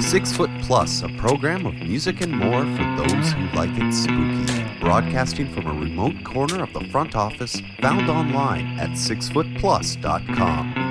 [0.00, 4.80] Six Foot Plus, a program of music and more for those who like it spooky.
[4.80, 10.81] Broadcasting from a remote corner of the front office, found online at sixfootplus.com.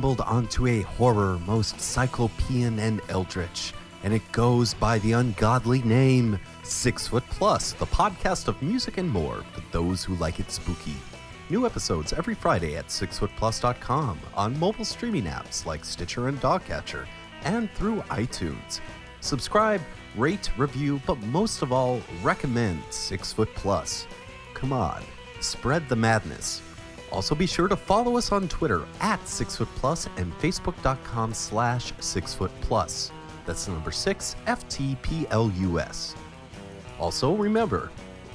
[0.00, 6.40] stumbled onto a horror most cyclopean and eldritch, and it goes by the ungodly name
[6.62, 10.96] Six Foot Plus, the podcast of music and more for those who like it spooky.
[11.50, 17.06] New episodes every Friday at sixfootplus.com on mobile streaming apps like Stitcher and Dogcatcher,
[17.42, 18.80] and through iTunes.
[19.20, 19.82] Subscribe,
[20.16, 24.06] rate, review, but most of all, recommend Six Foot Plus.
[24.54, 25.02] Come on,
[25.42, 26.62] spread the madness.
[27.10, 33.10] Also, be sure to follow us on Twitter at sixfootplus and facebook.com slash sixfootplus.
[33.46, 36.14] That's the number six, FTPLUS.
[36.98, 37.90] Also, remember,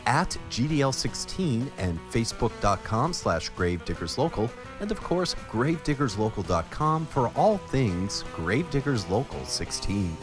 [0.06, 4.50] at GDL16 and facebook.com slash gravediggerslocal,
[4.80, 10.16] and of course, gravediggerslocal.com for all things Gravediggers Local 16.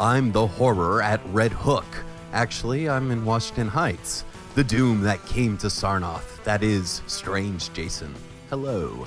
[0.00, 1.86] I'm the horror at Red Hook.
[2.32, 4.24] Actually, I'm in Washington Heights.
[4.54, 6.44] The doom that came to Sarnath.
[6.44, 8.14] That is Strange Jason.
[8.50, 9.06] Hello.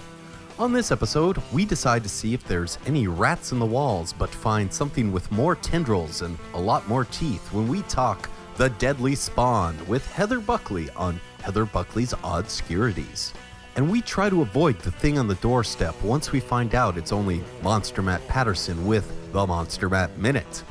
[0.57, 4.31] On this episode, we decide to see if there's any rats in the walls, but
[4.31, 9.13] find something with more tendrils and a lot more teeth when we talk The Deadly
[9.13, 13.31] Spawn with Heather Buckley on Heather Buckley's Odd Scurities.
[13.75, 17.11] And we try to avoid the thing on the doorstep once we find out it's
[17.11, 20.63] only Monster Matt Patterson with the Monster Matt Minute.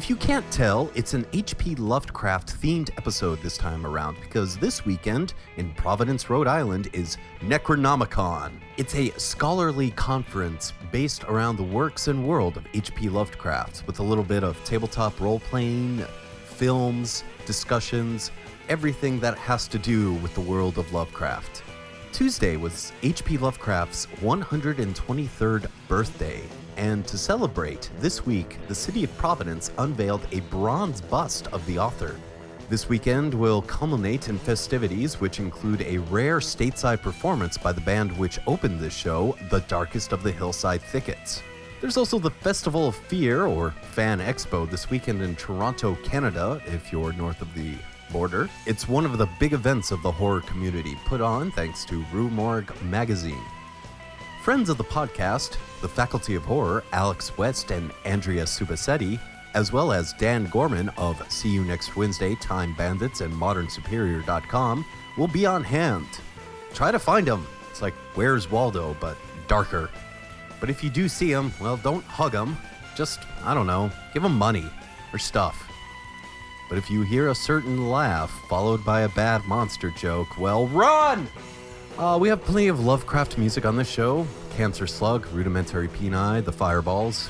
[0.00, 1.74] If you can't tell, it's an H.P.
[1.74, 8.52] Lovecraft themed episode this time around because this weekend in Providence, Rhode Island is Necronomicon.
[8.78, 13.10] It's a scholarly conference based around the works and world of H.P.
[13.10, 15.98] Lovecraft with a little bit of tabletop role playing,
[16.46, 18.30] films, discussions,
[18.70, 21.62] everything that has to do with the world of Lovecraft.
[22.12, 23.36] Tuesday was H.P.
[23.36, 26.40] Lovecraft's 123rd birthday,
[26.76, 31.76] and to celebrate, this week the city of Providence unveiled a bronze bust of the
[31.80, 32.14] author.
[32.68, 38.16] This weekend will culminate in festivities which include a rare stateside performance by the band
[38.16, 41.42] which opened this show, The Darkest of the Hillside Thickets.
[41.80, 46.92] There's also the Festival of Fear, or Fan Expo, this weekend in Toronto, Canada, if
[46.92, 47.74] you're north of the
[48.12, 48.48] border.
[48.64, 52.30] It's one of the big events of the horror community, put on thanks to Rue
[52.30, 53.42] Morgue magazine.
[54.42, 59.20] Friends of the podcast, the Faculty of Horror, Alex West and Andrea Subissati,
[59.52, 64.86] as well as Dan Gorman of See You Next Wednesday, Time Bandits, and ModernSuperior.com,
[65.18, 66.06] will be on hand.
[66.72, 67.46] Try to find them.
[67.70, 69.90] It's like Where's Waldo, but darker.
[70.58, 72.56] But if you do see him, well, don't hug him.
[72.96, 74.64] Just, I don't know, give him money
[75.12, 75.70] or stuff.
[76.70, 81.28] But if you hear a certain laugh followed by a bad monster joke, well, run!
[82.00, 84.26] Uh, we have plenty of Lovecraft music on this show
[84.56, 87.28] Cancer Slug, Rudimentary Peni, The Fireballs,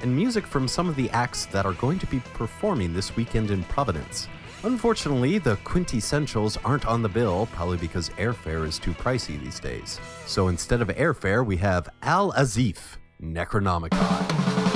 [0.00, 3.50] and music from some of the acts that are going to be performing this weekend
[3.50, 4.28] in Providence.
[4.62, 9.98] Unfortunately, the quintessentials aren't on the bill, probably because airfare is too pricey these days.
[10.24, 14.69] So instead of airfare, we have Al Azif, Necronomicon.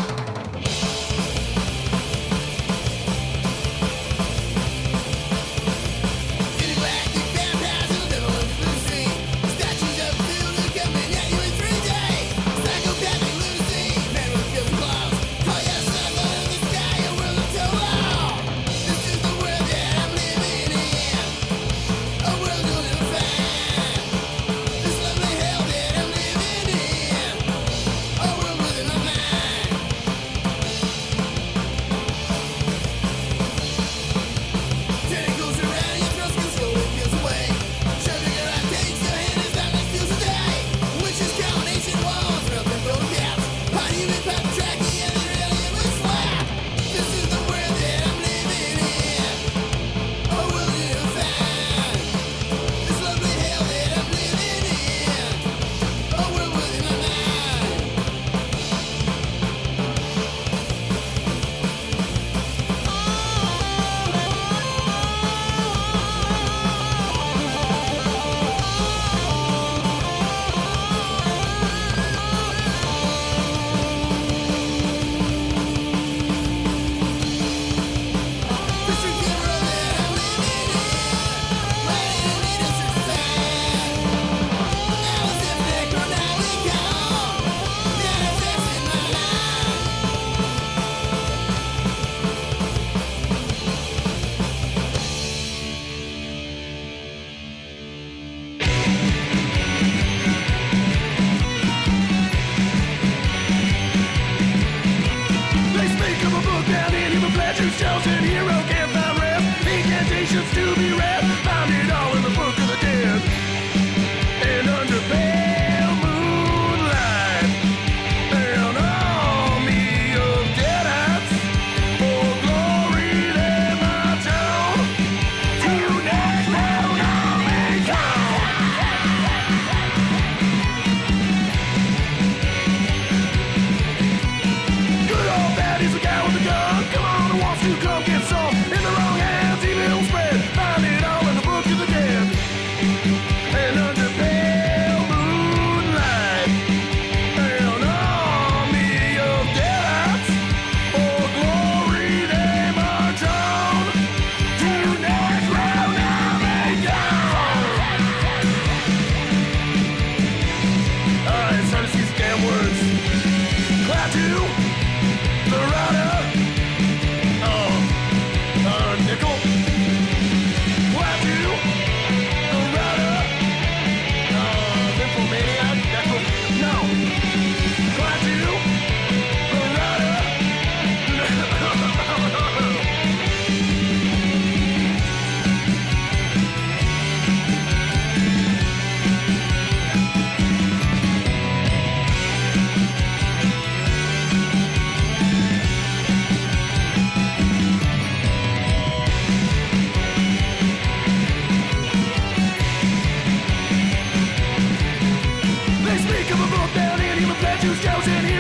[207.65, 208.34] In human flesh whose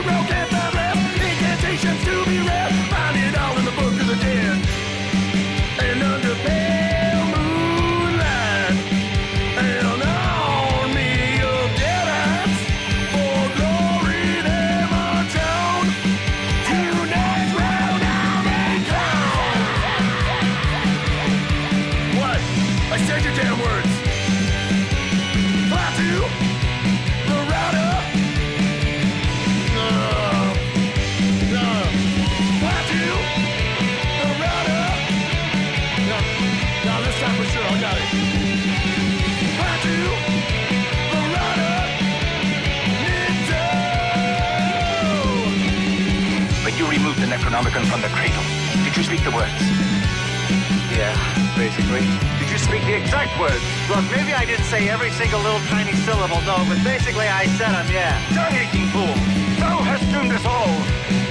[49.24, 49.62] Did the words?
[50.92, 51.16] Yeah,
[51.56, 52.04] basically.
[52.38, 53.64] Did you speak the exact words?
[53.88, 57.72] Look, maybe I didn't say every single little tiny syllable, no, but basically I said
[57.72, 58.20] them, yeah.
[58.34, 59.14] Tongue-aching fool!
[59.56, 61.23] Thou hast doomed us all!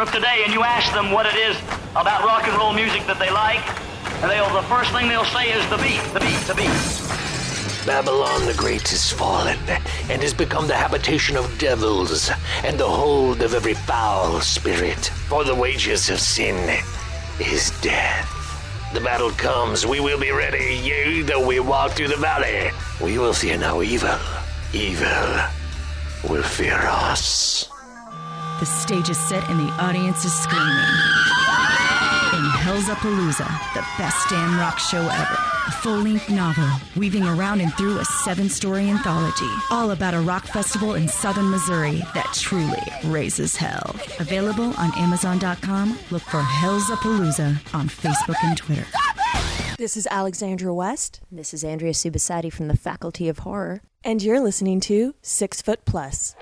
[0.00, 1.56] Of today and you ask them what it is
[1.92, 3.64] about rock and roll music that they like,
[4.22, 7.86] and they'll the first thing they'll say is the beat, the beat, the beat.
[7.86, 9.58] Babylon the Great is fallen
[10.10, 12.30] and has become the habitation of devils
[12.64, 15.06] and the hold of every foul spirit.
[15.28, 16.82] For the wages of sin
[17.38, 18.32] is death.
[18.92, 20.80] The battle comes, we will be ready.
[20.82, 24.18] Yea, though we walk through the valley, we will fear no evil.
[24.72, 25.40] Evil
[26.28, 27.75] will fear us.
[28.58, 30.66] The stage is set and the audience is screaming.
[32.32, 35.36] In Hell's Palooza, the best damn rock show ever.
[35.66, 39.50] A full length novel weaving around and through a seven story anthology.
[39.70, 43.94] All about a rock festival in southern Missouri that truly raises hell.
[44.20, 45.98] Available on Amazon.com.
[46.10, 48.86] Look for Hell's Palooza on Facebook and Twitter.
[49.76, 51.20] This is Alexandra West.
[51.30, 53.82] This is Andrea Subissati from the Faculty of Horror.
[54.02, 56.34] And you're listening to Six Foot Plus.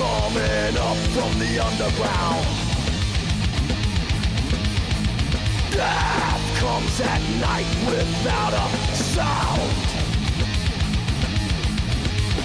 [0.00, 2.46] Coming up from the underground.
[5.70, 8.66] Death comes at night without a
[8.96, 9.76] sound.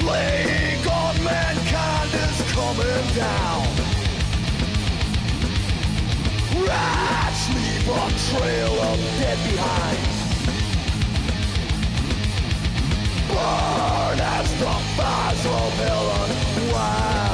[0.02, 3.64] Plague on mankind is coming down.
[6.68, 10.04] Rats leave a trail of dead behind.
[13.32, 17.25] Burn as the fires of hell unwind.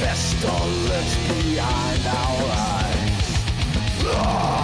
[0.00, 4.59] And pestilence behind our eyes.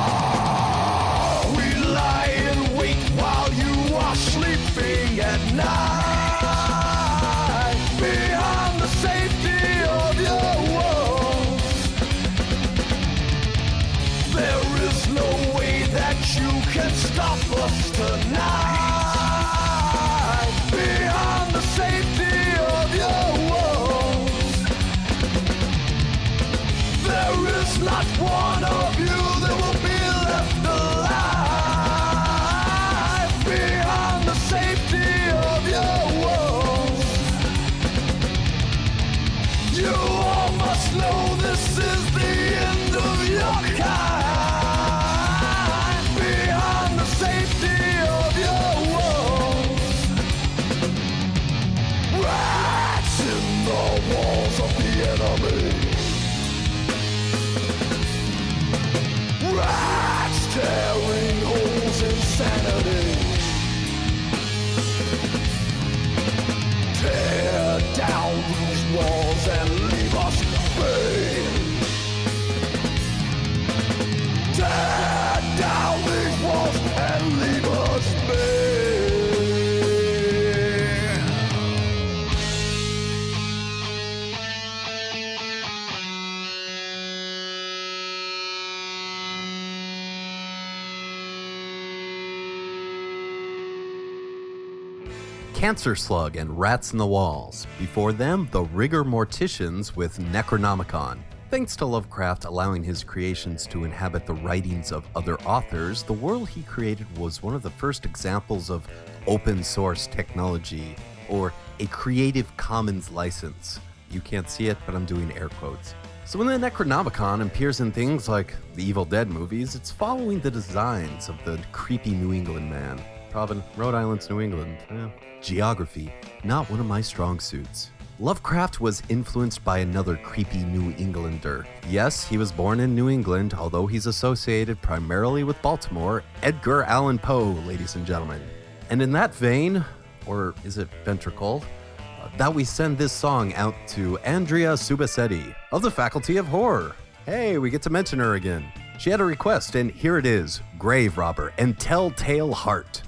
[95.66, 97.66] Cancer Slug and Rats in the Walls.
[97.76, 101.18] Before them, the Rigor Morticians with Necronomicon.
[101.50, 106.49] Thanks to Lovecraft allowing his creations to inhabit the writings of other authors, the world
[106.49, 108.87] he created was one of the first examples of
[109.26, 110.94] open source technology,
[111.28, 113.80] or a Creative Commons license.
[114.08, 115.96] You can't see it, but I'm doing air quotes.
[116.26, 120.50] So when the Necronomicon appears in things like the Evil Dead movies, it's following the
[120.52, 123.02] designs of the creepy New England man.
[123.36, 124.78] Robin, Rhode Island's New England.
[124.88, 125.08] Eh.
[125.42, 126.10] Geography,
[126.42, 127.90] not one of my strong suits.
[128.18, 131.66] Lovecraft was influenced by another creepy New Englander.
[131.86, 137.18] Yes, he was born in New England, although he's associated primarily with Baltimore, Edgar Allan
[137.18, 138.40] Poe, ladies and gentlemen.
[138.88, 139.84] And in that vein,
[140.25, 141.62] or is it ventricle,
[141.99, 146.96] uh, that we send this song out to Andrea Subissati of the Faculty of Horror.
[147.26, 148.64] Hey, we get to mention her again.
[148.99, 153.02] She had a request, and here it is Grave Robber and Telltale Heart.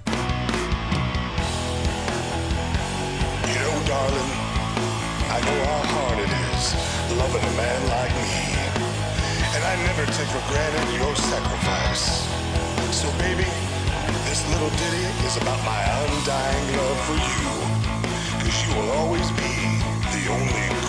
[10.48, 12.24] Granted your sacrifice.
[12.90, 13.48] So, baby,
[14.24, 17.48] this little ditty is about my undying love for you.
[18.40, 19.52] Cause you will always be
[20.16, 20.87] the only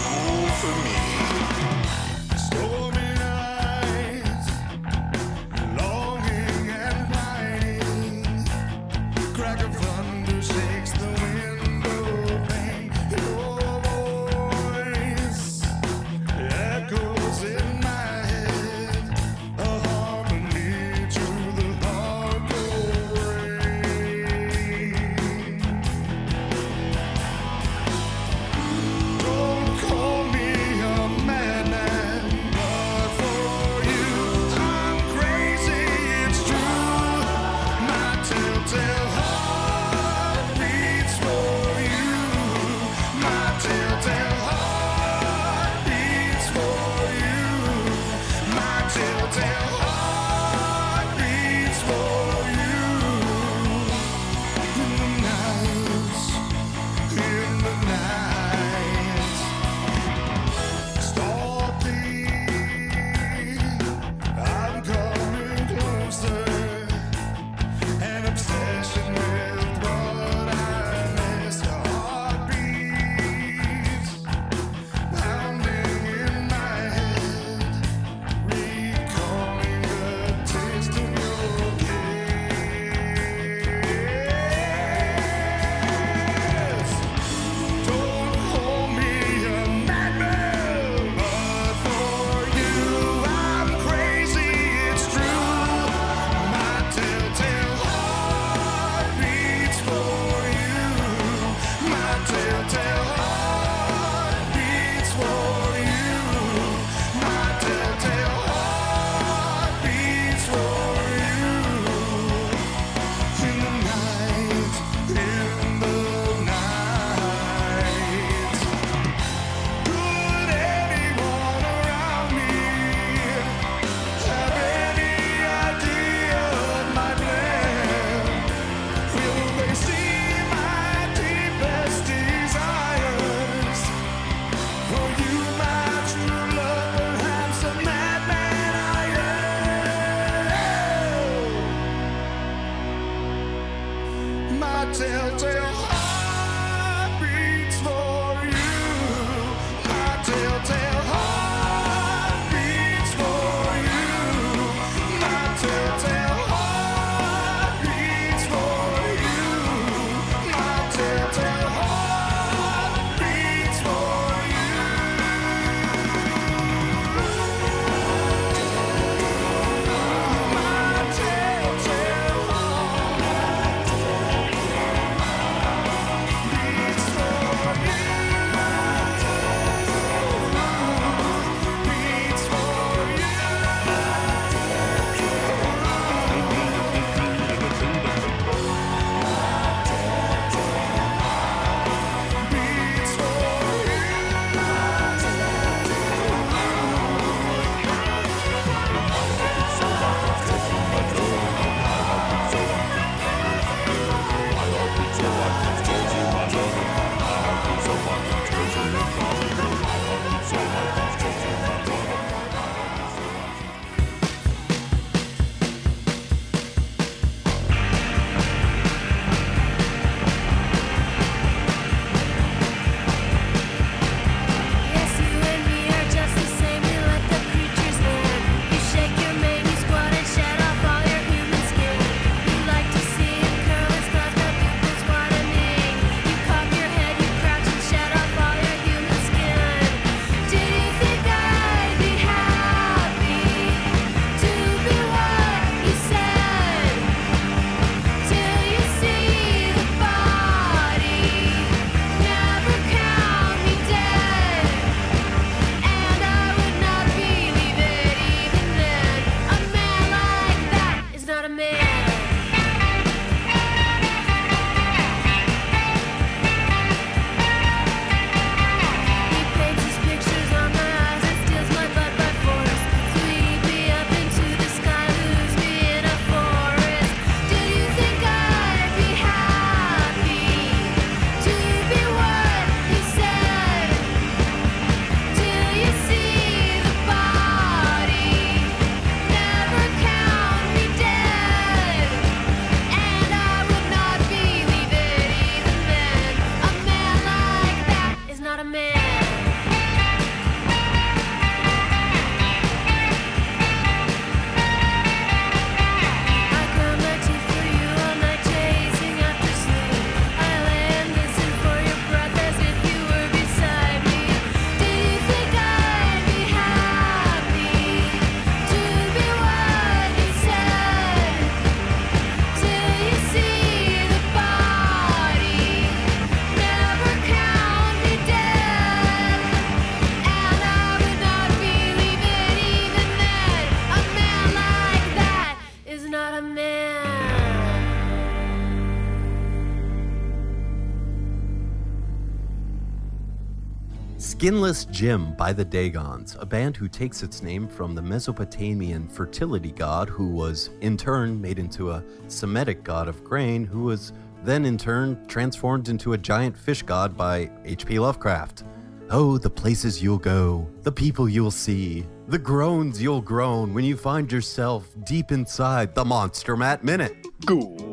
[344.39, 349.71] Skinless Jim by the Dagons, a band who takes its name from the Mesopotamian fertility
[349.73, 354.13] god who was in turn made into a Semitic god of grain who was
[354.45, 357.99] then in turn transformed into a giant fish god by H.P.
[357.99, 358.63] Lovecraft.
[359.09, 363.97] Oh, the places you'll go, the people you'll see, the groans you'll groan when you
[363.97, 367.27] find yourself deep inside the Monster Matt Minute.
[367.45, 367.89] Good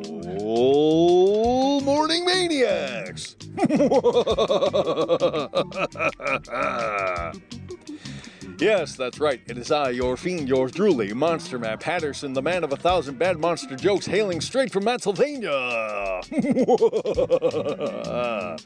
[1.87, 3.37] morning, maniacs!
[8.59, 9.40] yes, that's right.
[9.46, 13.20] It is I, your fiend, yours truly, Monster Matt Patterson, the man of a thousand
[13.20, 16.22] bad monster jokes, hailing straight from Pennsylvania.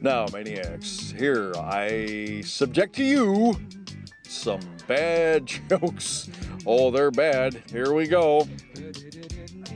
[0.00, 3.60] now, maniacs, here I subject to you
[4.22, 6.30] some bad jokes.
[6.64, 7.62] Oh, they're bad.
[7.70, 8.48] Here we go.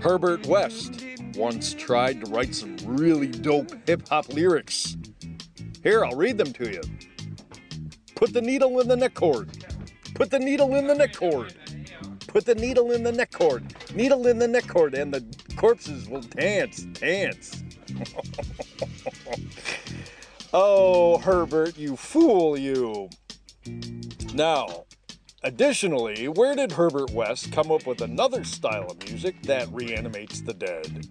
[0.00, 1.04] Herbert West
[1.36, 4.96] once tried to write some really dope hip hop lyrics.
[5.82, 6.82] Here, I'll read them to you.
[8.14, 9.50] Put the needle in the neck cord.
[10.14, 11.54] Put the needle in the neck cord.
[12.28, 13.74] Put the needle in the neck cord.
[13.94, 15.24] Needle in the neck cord, and the
[15.56, 17.62] corpses will dance, dance.
[20.52, 23.10] oh, Herbert, you fool, you.
[24.34, 24.84] Now,
[25.42, 30.54] additionally, where did Herbert West come up with another style of music that reanimates the
[30.54, 31.08] dead?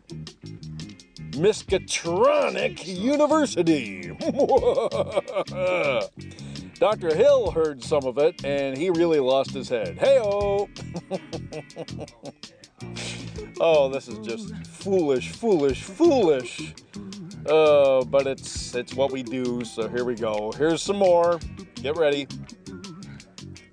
[1.32, 4.12] Miskatronic University.
[6.80, 7.15] Dr.
[7.15, 9.98] Hill heard some of it and he really lost his head.
[9.98, 10.67] Heyo!
[13.60, 16.74] oh, this is just foolish, foolish, foolish.
[17.46, 20.52] Uh, but it's it's what we do, so here we go.
[20.58, 21.39] Here's some more.
[21.76, 22.28] Get ready.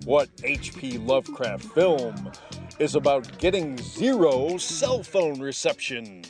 [0.05, 0.97] What H.P.
[0.97, 2.31] Lovecraft film
[2.79, 6.23] is about getting zero cell phone reception?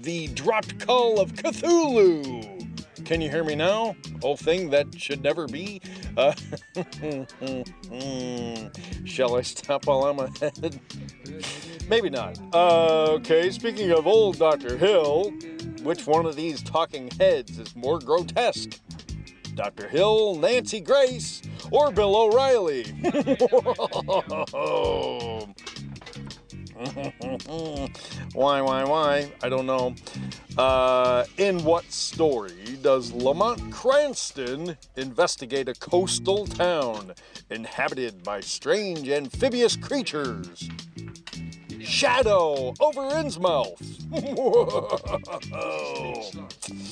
[0.00, 2.56] The dropped call of Cthulhu.
[3.04, 3.94] Can you hear me now?
[4.20, 5.80] Whole thing that should never be.
[6.16, 6.32] Uh,
[9.04, 10.80] shall I stop while I'm ahead?
[11.88, 12.38] Maybe not.
[12.52, 14.76] Uh, okay, speaking of old Dr.
[14.76, 15.32] Hill,
[15.82, 18.78] which one of these talking heads is more grotesque?
[19.58, 19.88] Dr.
[19.88, 21.42] Hill, Nancy Grace,
[21.72, 22.84] or Bill O'Reilly?
[28.34, 29.32] why, why, why?
[29.42, 29.96] I don't know.
[30.56, 37.14] Uh, in what story does Lamont Cranston investigate a coastal town
[37.50, 40.68] inhabited by strange amphibious creatures?
[41.80, 43.82] Shadow over Innsmouth.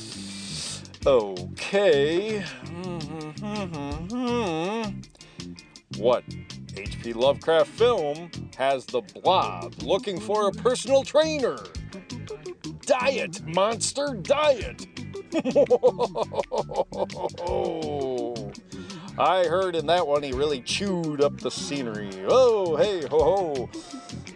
[1.06, 2.40] okay.
[2.40, 4.82] Hmm, hmm, hmm,
[5.98, 6.24] what
[6.76, 7.12] H.P.
[7.12, 11.58] Lovecraft film has the blob looking for a personal trainer?
[12.84, 14.86] Diet, monster, diet.
[19.18, 22.10] I heard in that one he really chewed up the scenery.
[22.28, 23.68] Oh, hey, ho,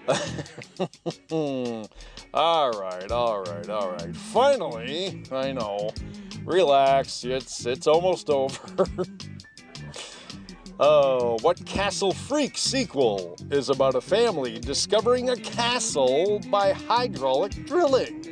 [0.09, 1.87] ho.
[2.33, 4.17] all right, all right, all right.
[4.17, 5.91] Finally, I know.
[6.45, 8.87] Relax, it's it's almost over.
[10.79, 18.25] Oh, what Castle Freak sequel is about a family discovering a castle by hydraulic drilling?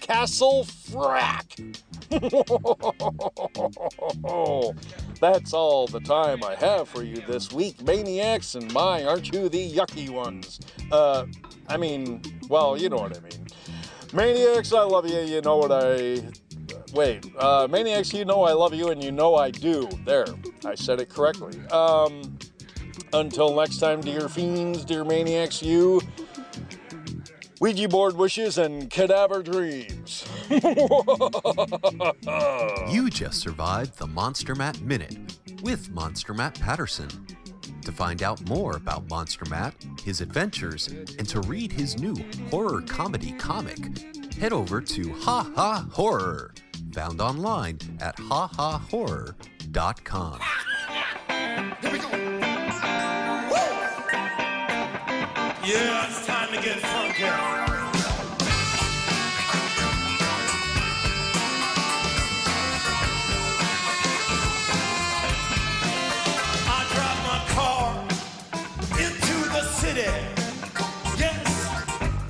[0.00, 1.76] Castle Frack.
[5.20, 9.48] That's all the time I have for you this week, maniacs, and my, aren't you
[9.50, 10.60] the yucky ones?
[10.90, 11.26] Uh,
[11.68, 13.46] I mean, well, you know what I mean.
[14.12, 16.22] Maniacs, I love you, you know what I
[16.92, 19.88] wait, uh, Maniacs, you know I love you and you know I do.
[20.04, 20.26] There,
[20.64, 21.58] I said it correctly.
[21.68, 22.38] Um,
[23.12, 26.00] until next time, dear fiends, dear maniacs, you.
[27.60, 30.24] Ouija board wishes and cadaver dreams.
[32.90, 35.16] You just survived the Monster Matt Minute
[35.62, 37.08] with Monster Matt Patterson.
[37.82, 42.16] To find out more about Monster Matt, his adventures, and to read his new
[42.50, 43.78] horror comedy comic,
[44.34, 46.52] head over to Ha Ha Horror,
[46.92, 50.40] found online at hahahorror.com.
[55.70, 57.22] Yeah, it's time to get funky.
[66.66, 68.02] I drive my car
[68.98, 70.10] into the city.
[71.16, 71.38] Yes,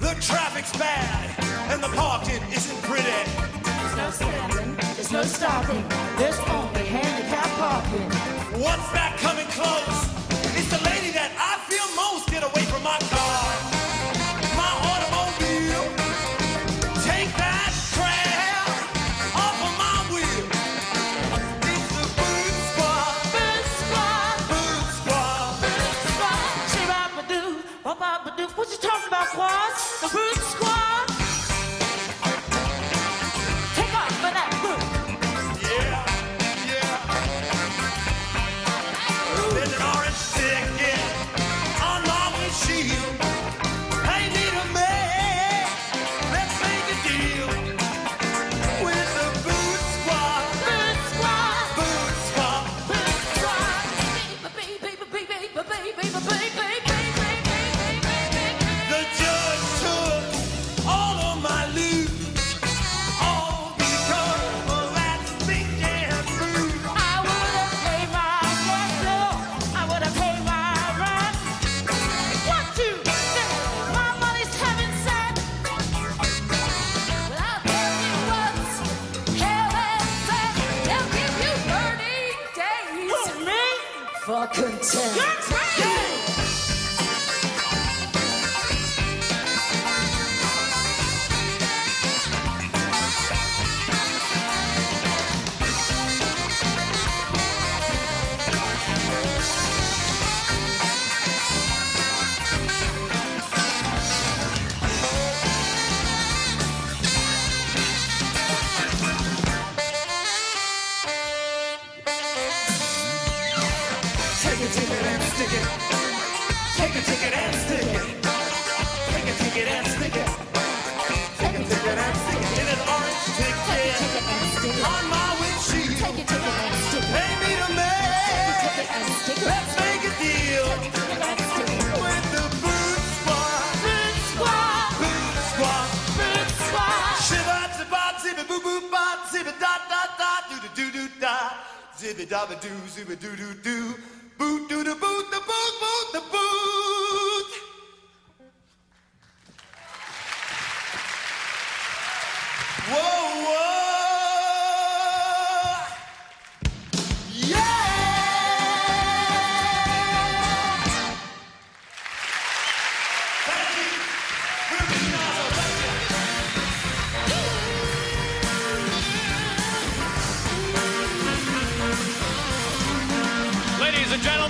[0.00, 1.30] the traffic's bad
[1.70, 3.08] and the parking isn't pretty.
[3.64, 5.82] There's no standing, there's no stopping,
[6.18, 8.10] there's only handicap parking.
[8.60, 10.10] What's that coming close?
[10.58, 12.28] It's the lady that I feel most.
[12.28, 12.69] Get away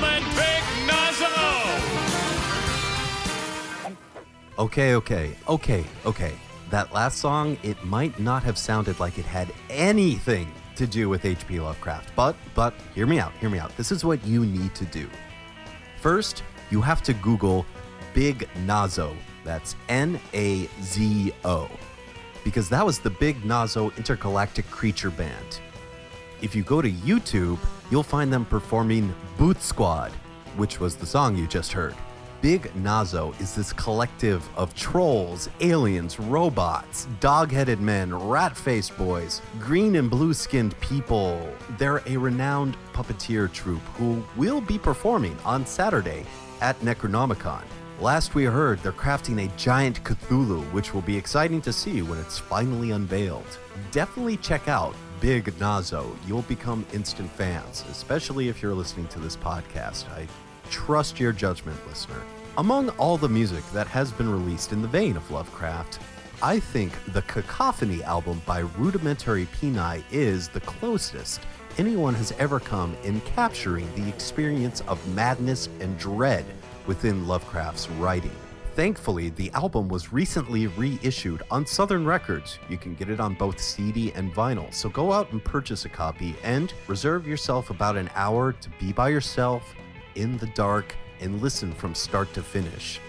[0.01, 0.31] gentlemen!
[4.59, 6.35] Okay, okay, okay, okay.
[6.69, 11.25] That last song, it might not have sounded like it had anything to do with
[11.25, 11.61] H.P.
[11.61, 13.75] Lovecraft, but, but, hear me out, hear me out.
[13.77, 15.09] This is what you need to do.
[16.01, 17.67] First, you have to Google
[18.15, 19.17] Big Nazo.
[19.45, 21.69] That's N A Z O.
[22.45, 25.61] Because that was the Big Nazo Intergalactic Creature Band.
[26.43, 27.59] If you go to YouTube,
[27.91, 30.11] you'll find them performing Boot Squad,
[30.57, 31.95] which was the song you just heard.
[32.41, 39.43] Big Nazo is this collective of trolls, aliens, robots, dog headed men, rat faced boys,
[39.59, 41.47] green and blue skinned people.
[41.77, 46.25] They're a renowned puppeteer troupe who will be performing on Saturday
[46.63, 47.65] at Necronomicon.
[48.01, 52.19] Last we heard, they're crafting a giant Cthulhu, which will be exciting to see when
[52.19, 53.59] it's finally unveiled.
[53.93, 56.17] Definitely check out Big Nazo.
[56.27, 60.09] You'll become instant fans, especially if you're listening to this podcast.
[60.11, 60.27] I
[60.71, 62.23] trust your judgment, listener.
[62.57, 65.99] Among all the music that has been released in the vein of Lovecraft,
[66.43, 71.41] I think the Cacophony album by Rudimentary Peni is the closest
[71.77, 76.47] anyone has ever come in capturing the experience of madness and dread
[76.87, 78.33] within Lovecraft's writing.
[78.75, 82.59] Thankfully, the album was recently reissued on Southern Records.
[82.69, 85.89] You can get it on both CD and vinyl, so go out and purchase a
[85.89, 89.75] copy and reserve yourself about an hour to be by yourself
[90.15, 93.01] in the dark and listen from start to finish.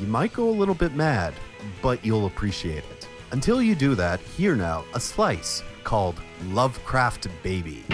[0.00, 1.32] You might go a little bit mad,
[1.80, 3.08] but you'll appreciate it.
[3.30, 7.84] Until you do that, here now a slice called Lovecraft Baby.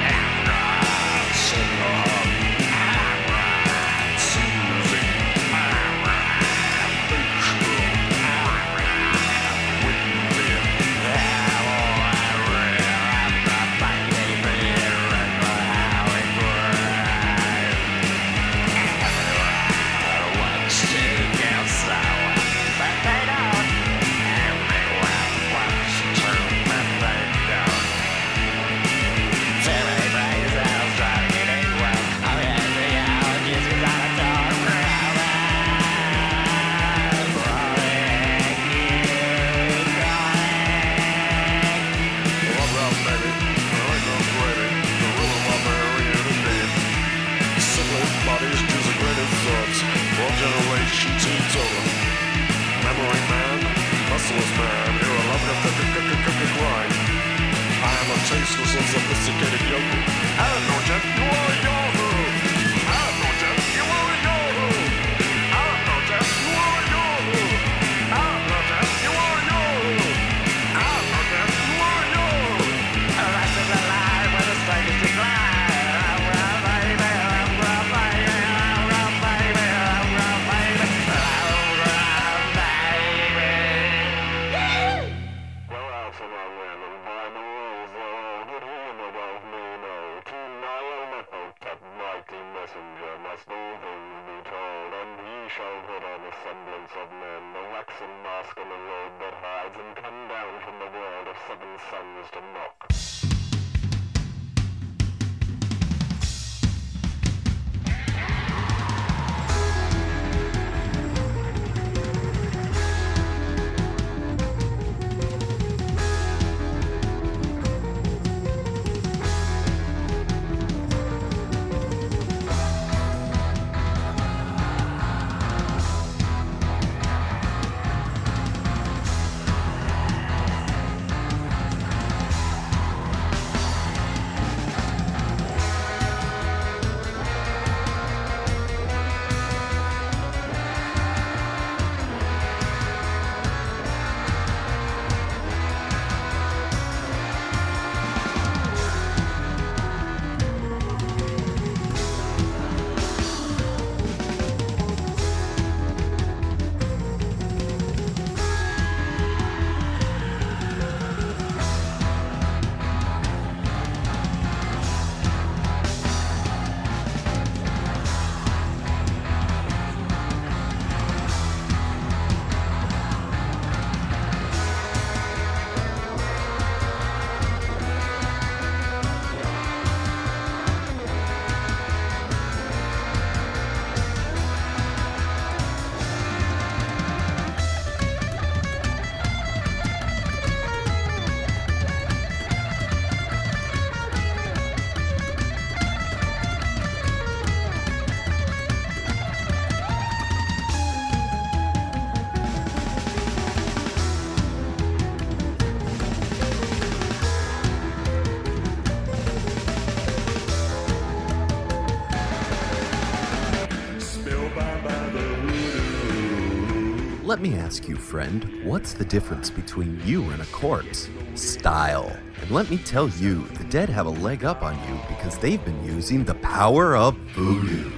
[217.39, 221.09] Let me ask you, friend, what's the difference between you and a corpse?
[221.37, 222.13] Style.
[222.43, 225.65] And let me tell you, the dead have a leg up on you because they've
[225.65, 227.93] been using the power of voodoo.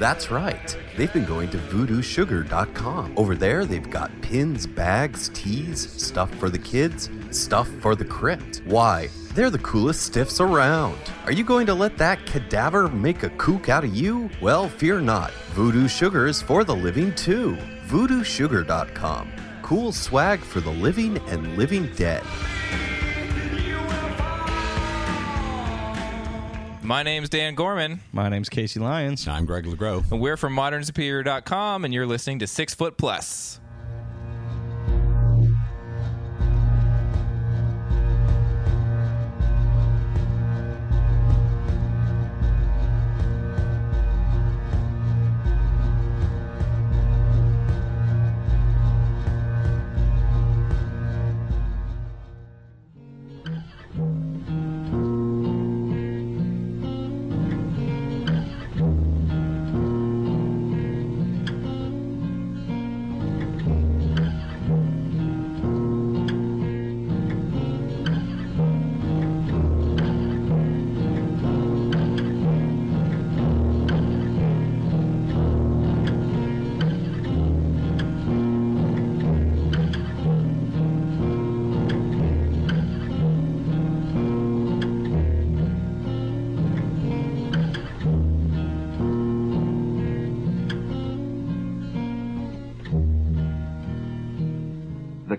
[0.00, 0.76] That's right.
[0.96, 3.14] They've been going to voodoosugar.com.
[3.16, 8.60] Over there, they've got pins, bags, teas, stuff for the kids, stuff for the crypt.
[8.64, 9.08] Why?
[9.34, 10.98] They're the coolest stiffs around.
[11.26, 14.28] Are you going to let that cadaver make a kook out of you?
[14.42, 15.30] Well, fear not.
[15.52, 17.56] Voodoo Sugar is for the living too.
[17.90, 19.32] voodoosugar.com.
[19.62, 22.24] Cool swag for the living and living dead.
[26.82, 28.00] My name's Dan Gorman.
[28.12, 29.28] My name's Casey Lyons.
[29.28, 30.10] I'm Greg LeGros.
[30.10, 33.60] And we're from modernsuperior.com, and you're listening to Six Foot Plus.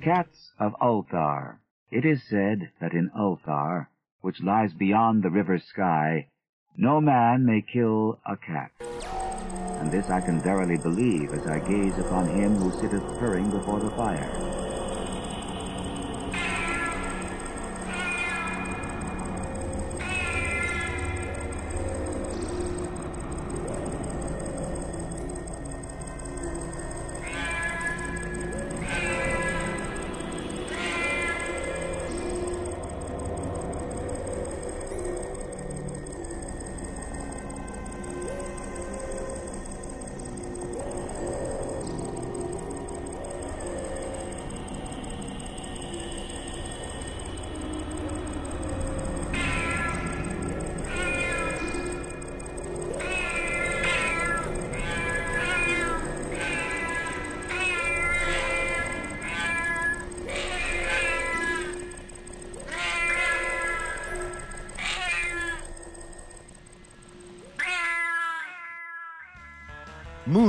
[0.02, 1.60] Cats of Ulthar.
[1.91, 3.86] It is said that in Ulthar,
[4.22, 6.26] which lies beyond the river Skai,
[6.76, 8.72] no man may kill a cat.
[9.80, 13.80] And this I can verily believe as I gaze upon him who sitteth purring before
[13.80, 14.51] the fire.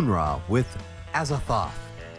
[0.02, 0.66] Moonra with
[1.14, 1.70] Azathoth,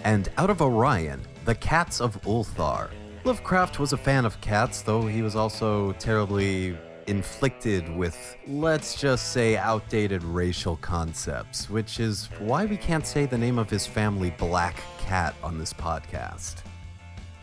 [0.04, 2.90] and out of Orion, the Cats of Ulthar.
[3.26, 6.78] Lovecraft was a fan of cats, though he was also terribly
[7.08, 13.38] inflicted with, let's just say, outdated racial concepts, which is why we can't say the
[13.38, 16.56] name of his family Black Cat on this podcast.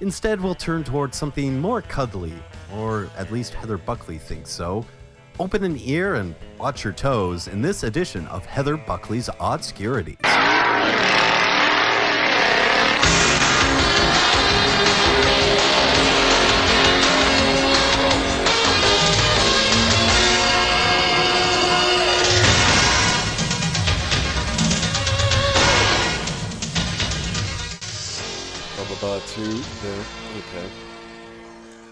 [0.01, 2.35] Instead, we'll turn towards something more cuddly,
[2.75, 4.87] or at least Heather Buckley thinks so.
[5.39, 10.30] Open an ear and watch your toes in this edition of Heather Buckley's Obscurities.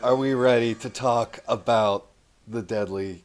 [0.09, 2.07] Are we ready to talk about
[2.47, 3.25] the deadly?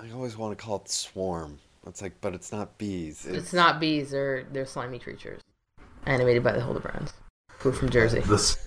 [0.00, 1.60] I always want to call it swarm.
[1.86, 3.24] It's like, but it's not bees.
[3.24, 4.10] It's not bees.
[4.10, 5.40] They're they're slimy creatures,
[6.06, 7.12] animated by the Hildebrandts,
[7.58, 8.18] who are from Jersey.
[8.18, 8.58] the,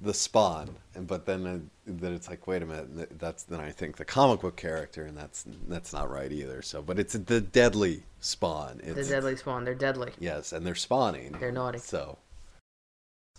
[0.00, 3.18] the spawn, and but then uh, then it's like, wait a minute.
[3.18, 6.62] That's then I think the comic book character, and that's that's not right either.
[6.62, 8.80] So, but it's the deadly spawn.
[8.82, 9.66] the deadly spawn.
[9.66, 10.12] They're deadly.
[10.18, 11.36] Yes, and they're spawning.
[11.38, 11.80] They're naughty.
[11.80, 12.16] So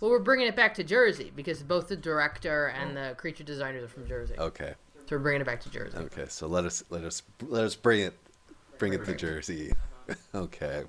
[0.02, 3.84] Well, we're bringing it back to Jersey because both the director and the creature designers
[3.84, 4.36] are from Jersey.
[4.38, 4.74] okay,
[5.08, 5.98] So we're bringing it back to Jersey.
[5.98, 6.26] okay.
[6.28, 8.14] So let us let us let us bring it
[8.80, 9.72] bring it to Jersey.
[10.36, 10.84] okay.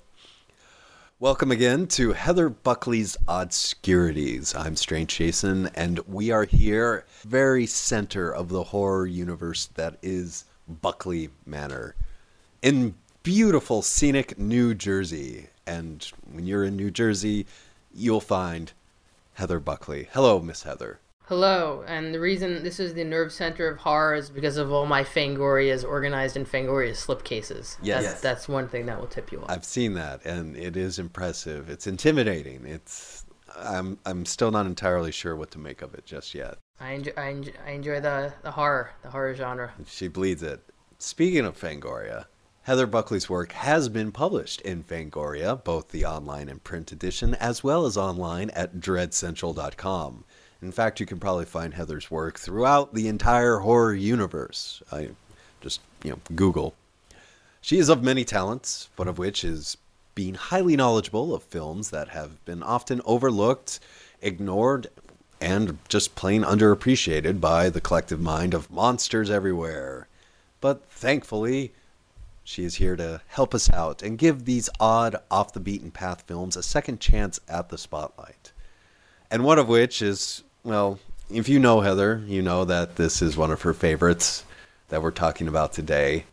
[1.20, 4.54] Welcome again to Heather Buckley's Obscurities.
[4.56, 10.44] I'm Strange Jason, and we are here, very center of the horror universe that is
[10.66, 11.94] Buckley Manor,
[12.62, 15.48] in beautiful, scenic New Jersey.
[15.68, 16.02] And
[16.32, 17.46] when you're in New Jersey,
[17.94, 18.72] you'll find
[19.34, 20.08] Heather Buckley.
[20.12, 21.00] Hello, Miss Heather.
[21.26, 24.84] Hello, and the reason this is the nerve center of horror is because of all
[24.84, 27.76] my Fangorias organized in Fangoria slipcases.
[27.82, 28.04] Yes.
[28.04, 29.50] That's, that's one thing that will tip you off.
[29.50, 31.70] I've seen that, and it is impressive.
[31.70, 32.66] It's intimidating.
[32.66, 33.24] It's
[33.56, 36.58] I'm I'm still not entirely sure what to make of it just yet.
[36.78, 39.72] I enjoy, I enjoy, I enjoy the, the horror, the horror genre.
[39.86, 40.60] She bleeds it.
[40.98, 42.26] Speaking of Fangoria,
[42.64, 47.62] Heather Buckley's work has been published in Fangoria, both the online and print edition, as
[47.62, 50.24] well as online at dreadcentral.com.
[50.62, 54.82] In fact, you can probably find Heather's work throughout the entire horror universe.
[54.90, 55.10] I
[55.60, 56.74] just, you know, Google.
[57.60, 59.76] She is of many talents, one of which is
[60.14, 63.78] being highly knowledgeable of films that have been often overlooked,
[64.22, 64.86] ignored,
[65.38, 70.08] and just plain underappreciated by the collective mind of monsters everywhere.
[70.62, 71.74] But thankfully,
[72.44, 76.24] she is here to help us out and give these odd, off the beaten path
[76.26, 78.52] films a second chance at the spotlight.
[79.30, 80.98] And one of which is, well,
[81.30, 84.44] if you know Heather, you know that this is one of her favorites
[84.90, 86.26] that we're talking about today.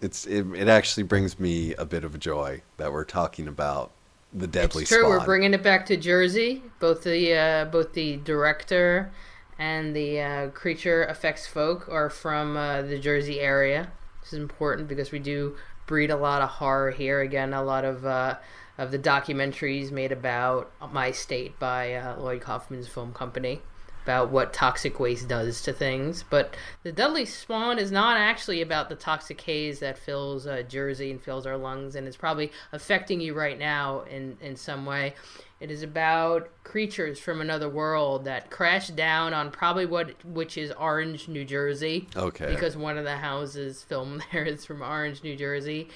[0.00, 3.90] It's it, it actually brings me a bit of joy that we're talking about
[4.34, 5.00] the deadly it's true.
[5.00, 5.10] spawn.
[5.10, 6.62] We're bringing it back to Jersey.
[6.78, 9.10] Both the uh, both the director
[9.58, 13.90] and the uh, creature effects folk are from uh, the Jersey area.
[14.24, 15.56] This is important because we do
[15.86, 17.20] breed a lot of horror here.
[17.20, 18.38] Again, a lot of uh,
[18.78, 23.60] of the documentaries made about my state by uh, Lloyd Kaufman's film company
[24.04, 26.24] about what toxic waste does to things.
[26.28, 31.10] But the Deadly Spawn is not actually about the toxic haze that fills uh, Jersey
[31.10, 35.14] and fills our lungs and is probably affecting you right now in, in some way.
[35.58, 40.70] It is about creatures from another world that crash down on probably what which is
[40.72, 42.06] Orange, New Jersey.
[42.14, 42.46] Okay.
[42.46, 45.88] Because one of the houses filmed there is from Orange, New Jersey.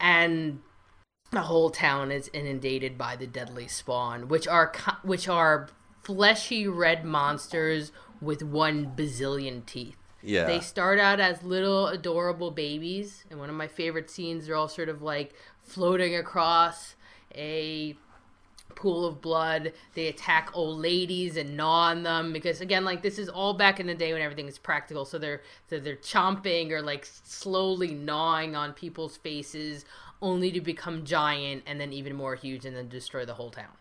[0.00, 0.60] And
[1.30, 4.72] the whole town is inundated by the deadly spawn, which are
[5.04, 5.68] which are
[6.06, 7.90] fleshy red monsters
[8.20, 9.96] with one bazillion teeth.
[10.22, 10.46] Yeah.
[10.46, 14.68] They start out as little adorable babies, and one of my favorite scenes, they're all
[14.68, 16.94] sort of like floating across
[17.34, 17.96] a
[18.76, 19.72] pool of blood.
[19.94, 23.80] They attack old ladies and gnaw on them because again, like this is all back
[23.80, 25.04] in the day when everything is practical.
[25.04, 29.84] So they're so they're chomping or like slowly gnawing on people's faces,
[30.22, 33.72] only to become giant and then even more huge and then destroy the whole town.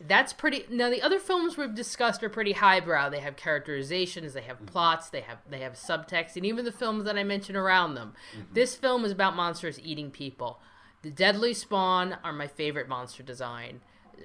[0.00, 0.64] That's pretty.
[0.70, 3.08] Now the other films we've discussed are pretty highbrow.
[3.08, 4.66] They have characterizations, they have mm-hmm.
[4.66, 8.14] plots, they have they have subtext, and even the films that I mentioned around them.
[8.32, 8.54] Mm-hmm.
[8.54, 10.60] This film is about monsters eating people.
[11.02, 13.80] The Deadly Spawn are my favorite monster design,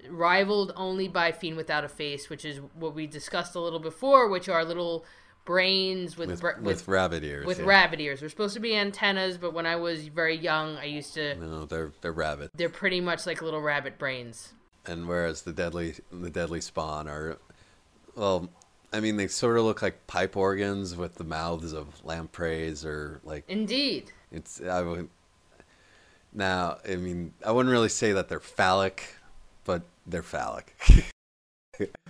[0.10, 4.30] rivaled only by Fiend Without a Face, which is what we discussed a little before,
[4.30, 5.06] which are little
[5.44, 7.48] brains with with, bra- with, rabbit ears.
[7.48, 7.66] with yeah.
[7.66, 8.20] rabbit ears.
[8.20, 11.34] They're supposed to be antennas, but when I was very young, I used to.
[11.36, 12.52] No, they're they're rabbit.
[12.54, 14.54] They're pretty much like little rabbit brains.
[14.86, 17.38] And whereas the deadly the deadly spawn are,
[18.16, 18.50] well,
[18.92, 23.22] I mean they sort of look like pipe organs with the mouths of lampreys or
[23.24, 24.12] like Indeed.
[24.32, 25.10] it's I would.
[26.34, 29.18] Now, I mean, I wouldn't really say that they're phallic,
[29.66, 30.76] but they're phallic.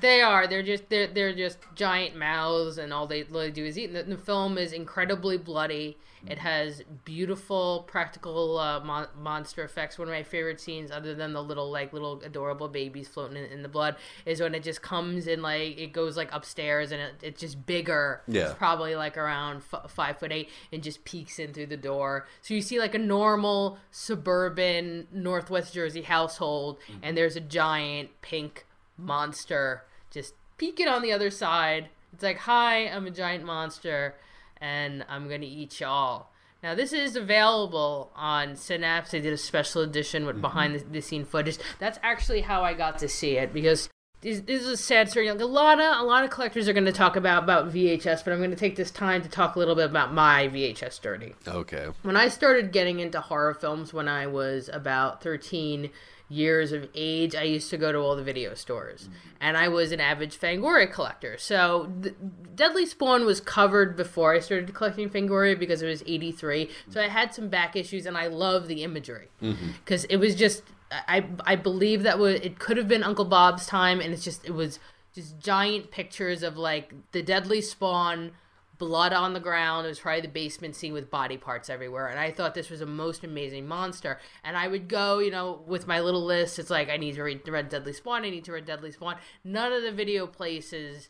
[0.01, 0.47] They are.
[0.47, 3.89] They're just they're they're just giant mouths, and all they, all they do is eat.
[3.89, 5.97] And the, the film is incredibly bloody.
[6.26, 9.97] It has beautiful practical uh, mon- monster effects.
[9.99, 13.51] One of my favorite scenes, other than the little like little adorable babies floating in,
[13.51, 17.01] in the blood, is when it just comes in like it goes like upstairs and
[17.01, 18.22] it, it's just bigger.
[18.28, 18.45] Yeah.
[18.45, 22.28] It's probably like around f- five foot eight and just peeks in through the door.
[22.41, 28.66] So you see like a normal suburban Northwest Jersey household, and there's a giant pink
[28.97, 31.89] monster just peeking on the other side.
[32.13, 34.15] It's like, hi, I'm a giant monster,
[34.57, 36.27] and I'm gonna eat y'all.
[36.61, 39.11] Now this is available on Synapse.
[39.11, 40.41] They did a special edition with mm-hmm.
[40.41, 41.57] behind the, the scene footage.
[41.79, 43.89] That's actually how I got to see it because
[44.24, 45.30] this, is a sad story.
[45.30, 48.24] Like a lot of a lot of collectors are going to talk about about VHS,
[48.24, 51.01] but I'm going to take this time to talk a little bit about my VHS
[51.01, 51.34] journey.
[51.47, 51.89] okay.
[52.01, 55.91] When I started getting into horror films when I was about 13
[56.30, 59.03] years of age, I used to go to all the video stores.
[59.03, 59.13] Mm-hmm.
[59.41, 61.38] And I was an avid Fangoria collector.
[61.38, 61.91] So
[62.55, 66.69] Deadly Spawn was covered before I started collecting Fangoria because it was 83.
[66.89, 69.28] So I had some back issues and I love the imagery.
[69.41, 69.71] Mm-hmm.
[69.84, 70.63] Because it was just,
[71.07, 74.45] I, I believe that was, it could have been Uncle Bob's time and it's just,
[74.45, 74.79] it was
[75.13, 78.31] just giant pictures of like the Deadly Spawn
[78.77, 79.85] blood on the ground.
[79.85, 82.07] It was probably the basement scene with body parts everywhere.
[82.07, 84.19] And I thought this was a most amazing monster.
[84.43, 86.59] And I would go, you know, with my little list.
[86.59, 88.25] It's like, I need to read, read Deadly Spawn.
[88.25, 89.15] I need to read Deadly Spawn.
[89.43, 91.09] None of the video places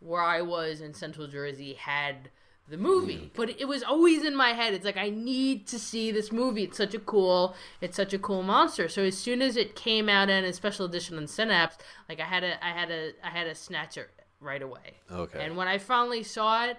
[0.00, 2.30] where I was in Central Jersey had
[2.72, 3.30] the movie.
[3.36, 4.72] But it was always in my head.
[4.74, 6.64] It's like, I need to see this movie.
[6.64, 8.88] It's such a cool, it's such a cool monster.
[8.88, 11.76] So as soon as it came out in a special edition on Synapse,
[12.08, 14.08] like I had a, I had a, I had to snatch it
[14.40, 14.96] right away.
[15.10, 15.44] Okay.
[15.44, 16.78] And when I finally saw it,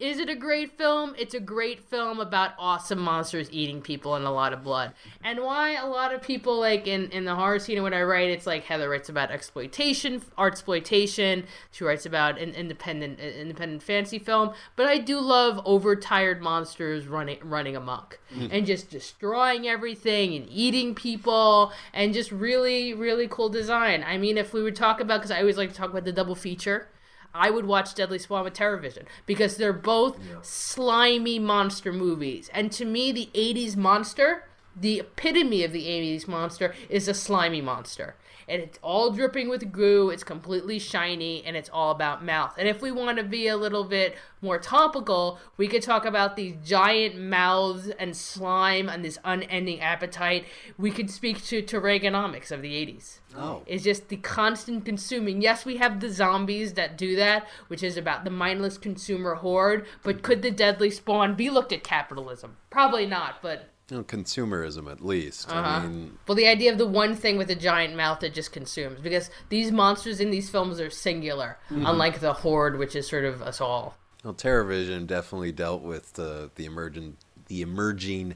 [0.00, 1.14] Is it a great film?
[1.16, 4.92] It's a great film about awesome monsters eating people and a lot of blood.
[5.22, 8.28] And why a lot of people like in, in the horror scene when I write,
[8.28, 11.44] it's like Heather writes about exploitation, art exploitation.
[11.70, 14.52] She writes about an independent independent fantasy film.
[14.74, 18.48] But I do love overtired monsters running running amok Mhm.
[18.50, 24.02] and just destroying everything and eating people and just really really cool design.
[24.04, 26.12] I mean, if we would talk about because I always like to talk about the
[26.12, 26.88] double feature.
[27.34, 32.48] I would watch Deadly Spawn with Terrorvision because they're both slimy monster movies.
[32.54, 34.44] And to me, the 80s monster,
[34.76, 38.14] the epitome of the 80s monster, is a slimy monster.
[38.48, 42.54] And it's all dripping with goo, it's completely shiny, and it's all about mouth.
[42.58, 46.36] And if we want to be a little bit more topical, we could talk about
[46.36, 50.44] these giant mouths and slime and this unending appetite.
[50.78, 53.18] We could speak to, to Reaganomics of the 80s.
[53.36, 53.62] Oh.
[53.66, 55.42] It's just the constant consuming.
[55.42, 59.86] Yes, we have the zombies that do that, which is about the mindless consumer horde.
[60.02, 62.56] But could the deadly spawn be looked at capitalism?
[62.70, 63.42] Probably not.
[63.42, 65.50] But You know, consumerism, at least.
[65.50, 65.60] uh-huh.
[65.60, 68.50] I mean, well, the idea of the one thing with a giant mouth that just
[68.50, 71.90] consumes, because these monsters in these films are singular, Mhm.
[71.90, 73.96] unlike the horde, which is sort of us all.
[74.22, 77.18] well, TerrorVision definitely dealt with the the emerging
[77.48, 78.34] the emerging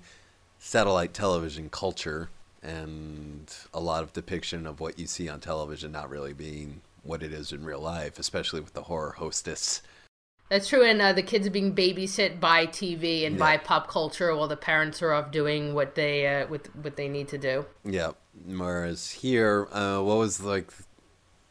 [0.59, 2.29] satellite television culture
[2.63, 7.23] and a lot of depiction of what you see on television not really being what
[7.23, 9.81] it is in real life, especially with the horror hostess.
[10.49, 14.35] That's true, and uh, the kids are being babysit by TV and by pop culture,
[14.35, 17.67] while the parents are off doing what they uh, what what they need to do.
[17.85, 18.13] Yeah.
[18.47, 20.71] Whereas here, uh, what was like?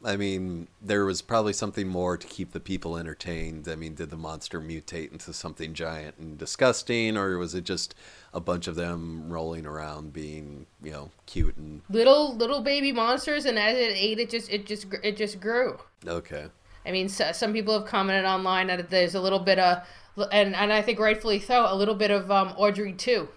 [0.06, 3.68] I mean, there was probably something more to keep the people entertained.
[3.68, 7.93] I mean, did the monster mutate into something giant and disgusting, or was it just
[8.34, 13.45] a bunch of them rolling around being, you know, cute and Little little baby monsters,
[13.45, 15.78] and as it ate, it just it just it just grew.
[16.08, 16.48] okay?
[16.88, 19.86] I mean, so, some people have commented online that there's a little bit of,
[20.32, 23.28] and and I think rightfully so, a little bit of um, Audrey II.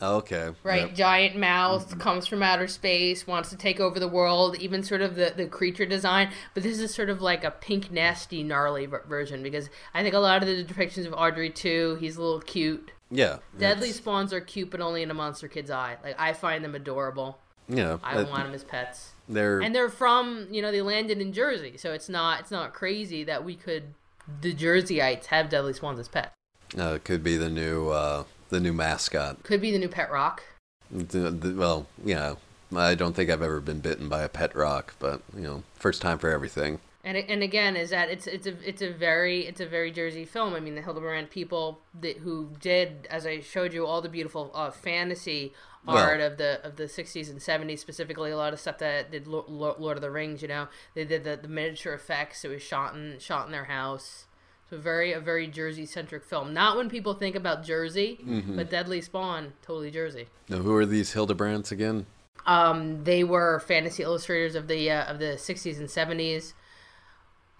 [0.00, 0.50] Okay.
[0.64, 0.94] Right, Yep.
[0.96, 4.56] giant mouth comes from outer space, wants to take over the world.
[4.58, 7.92] Even sort of the, the creature design, but this is sort of like a pink,
[7.92, 11.96] nasty, gnarly ver- version because I think a lot of the depictions of Audrey II,
[12.00, 12.90] he's a little cute.
[13.12, 13.38] Yeah.
[13.56, 15.96] Deadly spawns are cute, but only in a monster kid's eye.
[16.02, 17.38] Like I find them adorable.
[17.68, 17.98] Yeah.
[18.02, 19.12] I that- want them as pets.
[19.32, 22.72] They're And they're from you know they landed in Jersey, so it's not it's not
[22.72, 23.94] crazy that we could
[24.40, 26.30] the Jerseyites have deadly swans as pets.
[26.78, 29.42] uh, could be the new uh, the new mascot.
[29.42, 30.42] Could be the new pet rock.
[30.90, 32.34] The, the, well, yeah.
[32.74, 36.00] I don't think I've ever been bitten by a pet rock, but you know, first
[36.00, 36.78] time for everything.
[37.04, 40.24] And and again, is that it's it's a it's a very it's a very Jersey
[40.24, 40.54] film.
[40.54, 44.50] I mean, the Hildebrandt people that who did, as I showed you, all the beautiful
[44.54, 45.52] uh, fantasy
[45.86, 49.10] Well- art of the of the '60s and '70s, specifically a lot of stuff that
[49.10, 50.40] did Lo- Lo- Lord of the Rings.
[50.42, 52.44] You know, they did the, the miniature effects.
[52.44, 54.26] It was shot in shot in their house.
[54.70, 56.54] So very a very Jersey centric film.
[56.54, 58.56] Not when people think about Jersey, Mhm.
[58.56, 60.28] but Deadly Spawn, totally Jersey.
[60.48, 62.06] Now, who are these Hildebrandts again?
[62.46, 66.54] Um, they were fantasy illustrators of the uh, of the 60s and 70s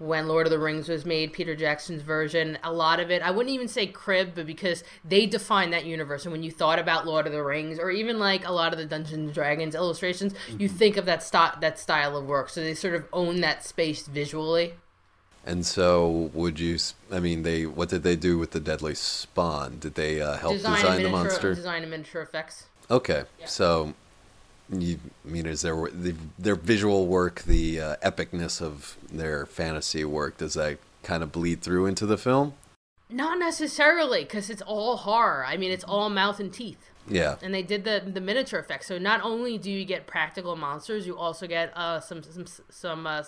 [0.03, 2.59] when Lord of the Rings was made, Peter Jackson's version.
[2.65, 6.25] A lot of it, I wouldn't even say crib, but because they defined that universe.
[6.25, 8.79] And when you thought about Lord of the Rings, or even like a lot of
[8.79, 12.49] the Dungeons and Dragons illustrations, you think of that st- that style of work.
[12.49, 14.75] So they sort of own that space visually.
[15.47, 16.79] And so, would you?
[17.11, 17.67] I mean, they.
[17.67, 19.79] What did they do with the deadly spawn?
[19.79, 21.55] Did they uh, help design, design, the monster?
[21.55, 22.67] Design and miniature effects.
[22.91, 23.95] Okay, so
[24.71, 30.39] you mean is their the, their visual work, the uh, epicness of their fantasy work?
[30.39, 32.55] Does that kind of bleed through into the film?
[33.11, 35.45] Not necessarily, because it's all horror.
[35.45, 36.91] I mean, it's all mouth and teeth.
[37.09, 37.37] Yeah.
[37.43, 38.87] And they did the the miniature effects.
[38.87, 43.07] So not only do you get practical monsters, you also get uh, some some some
[43.07, 43.25] uh,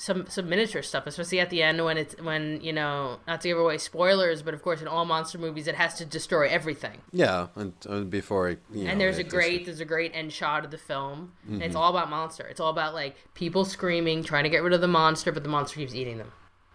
[0.00, 3.48] some some miniature stuff, especially at the end when it's when you know not to
[3.48, 6.98] give away spoilers, but of course in all monster movies it has to destroy everything.
[7.12, 9.84] Yeah, and uh, before I, you know, and there's a it just- great there's a
[9.84, 11.32] great end shot of the film.
[11.46, 12.46] And it's all about monster.
[12.46, 15.48] It's all about like people screaming, trying to get rid of the monster, but the
[15.50, 16.32] monster keeps eating them.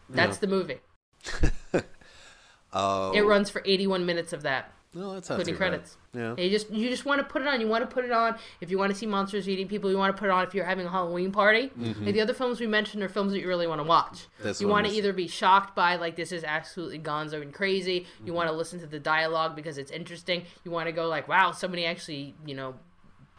[0.09, 0.41] That's Yeah.
[0.41, 0.79] the movie.
[2.75, 4.71] Oh, It runs for 81 minutes of that.
[4.95, 5.69] No, that's not including too bad.
[5.69, 5.97] credits.
[6.13, 6.35] Yeah.
[6.37, 7.59] You just you just want to put it on.
[7.61, 9.89] You want to put it on if you want to see monsters eating people.
[9.89, 11.71] You want to put it on if you're having a Halloween party.
[11.79, 12.05] Mhm.
[12.05, 14.27] Like the other films we mentioned are films that you really want to watch.
[14.41, 18.01] This you want to either be shocked by like this is absolutely gonzo and crazy.
[18.01, 18.27] Mm-hmm.
[18.27, 20.43] You want to listen to the dialogue because it's interesting.
[20.63, 22.75] You want to go like wow somebody actually you know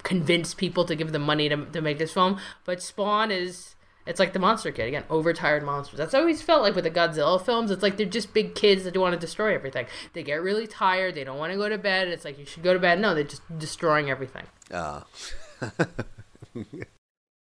[0.02, 2.38] convinced people to give them money to to make this film.
[2.64, 3.73] But Spawn is.
[4.06, 5.96] It's like the Monster Kid again, overtired monsters.
[5.98, 7.70] That's always felt like with the Godzilla films.
[7.70, 9.86] It's like they're just big kids that want to destroy everything.
[10.12, 11.14] They get really tired.
[11.14, 12.08] They don't want to go to bed.
[12.08, 13.00] It's like you should go to bed.
[13.00, 14.44] No, they're just destroying everything.
[14.72, 15.04] Ah.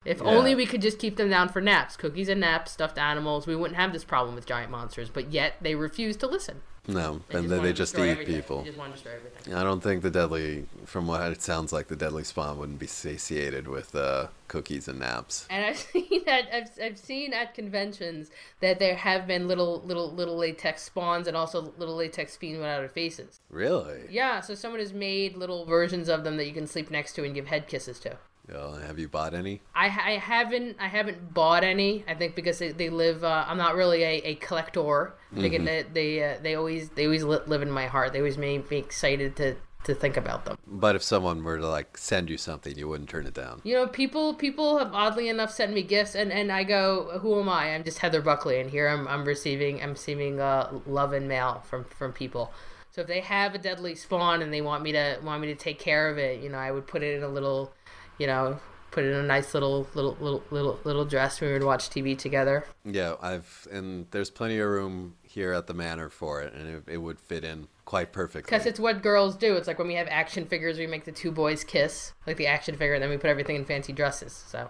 [0.05, 0.23] If Yeah.
[0.23, 3.57] only we could just keep them down for naps, cookies and naps, stuffed animals, we
[3.57, 5.09] wouldn't have this problem with giant monsters.
[5.09, 6.61] But yet they refuse to listen.
[6.87, 8.35] No, They and then they just eat everything.
[8.35, 8.59] people.
[8.61, 9.53] They just want to destroy everything.
[9.53, 12.87] I don't think the deadly, from what it sounds like, the deadly spawn wouldn't be
[12.87, 15.45] satiated with uh, cookies and naps.
[15.49, 18.31] And I've seen at I've, I've seen at conventions
[18.61, 22.79] that there have been little little little latex spawns and also little latex fiends without
[22.79, 23.41] their faces.
[23.49, 24.03] Really?
[24.09, 27.23] Yeah, so someone has made little versions of them that you can sleep next to
[27.25, 28.17] and give head kisses to.
[28.49, 29.61] Have you bought any?
[29.75, 32.03] I, I haven't I haven't bought any.
[32.07, 33.23] I think because they, they live.
[33.23, 35.13] Uh, I'm not really a, a collector.
[35.35, 35.65] I think Mhm.
[35.65, 38.13] that they uh, they always they always live in my heart.
[38.13, 40.57] They always make me excited to to think about them.
[40.65, 43.61] But if someone were to like send you something, you wouldn't turn it down.
[43.63, 47.39] You know, people people have oddly enough sent me gifts, and, and I go, who
[47.39, 47.75] am I?
[47.75, 51.63] I'm just Heather Buckley, and here I'm I'm receiving I'm receiving uh, love and mail
[51.69, 52.51] from from people.
[52.91, 55.55] So if they have a deadly spawn and they want me to want me to
[55.55, 57.71] take care of it, you know, I would put it in a little,
[58.17, 58.59] you know,
[58.91, 61.39] put it in a nice little little little little little dress.
[61.39, 62.65] We would watch TV together.
[62.83, 66.83] Yeah, I've and there's plenty of room here at the manor for it, and it,
[66.87, 68.41] it would fit in quite perfectly.
[68.49, 69.55] Because it's what girls do.
[69.55, 72.47] It's like when we have action figures, we make the two boys kiss, like the
[72.47, 74.33] action figure, and then we put everything in fancy dresses.
[74.33, 74.69] So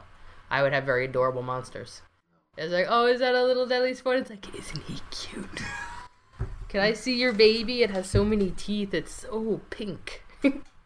[0.49, 2.01] I would have very adorable monsters.
[2.57, 4.17] It's like, oh, is that a little deadly sport?
[4.17, 5.61] It's like, isn't he cute?
[6.69, 7.83] Can I see your baby?
[7.83, 8.93] It has so many teeth.
[8.93, 10.23] It's so pink.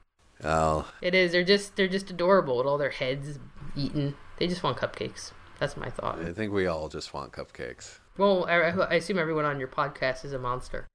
[0.44, 1.32] Oh, it is.
[1.32, 3.39] They're just they're just adorable with all their heads
[3.76, 4.16] eaten.
[4.38, 5.32] They just want cupcakes.
[5.60, 6.20] That's my thought.
[6.20, 8.00] I think we all just want cupcakes.
[8.18, 10.88] Well, I, I assume everyone on your podcast is a monster.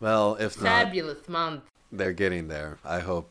[0.00, 1.62] Well, if not, Fabulous month.
[1.90, 2.78] they're getting there.
[2.84, 3.30] I hope,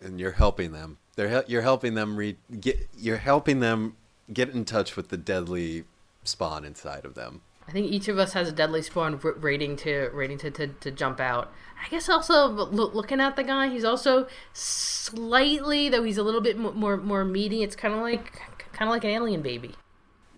[0.00, 0.98] and you're helping them.
[1.16, 2.88] They're you're helping them re- get.
[2.96, 3.96] You're helping them
[4.32, 5.84] get in touch with the deadly
[6.24, 7.40] spawn inside of them.
[7.70, 10.90] I think each of us has a deadly spawn rating to rating to, to, to
[10.90, 11.52] jump out.
[11.80, 16.40] I guess also loo- looking at the guy, he's also slightly though he's a little
[16.40, 17.62] bit more more meaty.
[17.62, 18.32] It's kind of like
[18.72, 19.76] kind of like an alien baby,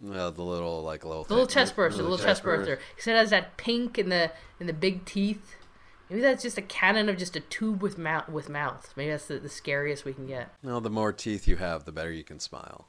[0.03, 2.79] Yeah, the little like little the little chest burster, the little chest burster.
[2.97, 4.31] He said it has that pink and the
[4.61, 5.57] and the big teeth.
[6.11, 8.93] Maybe that's just a cannon of just a tube with mouth with mouth.
[8.95, 10.53] Maybe that's the, the scariest we can get.
[10.63, 12.89] No, the more teeth you have, the better you can smile.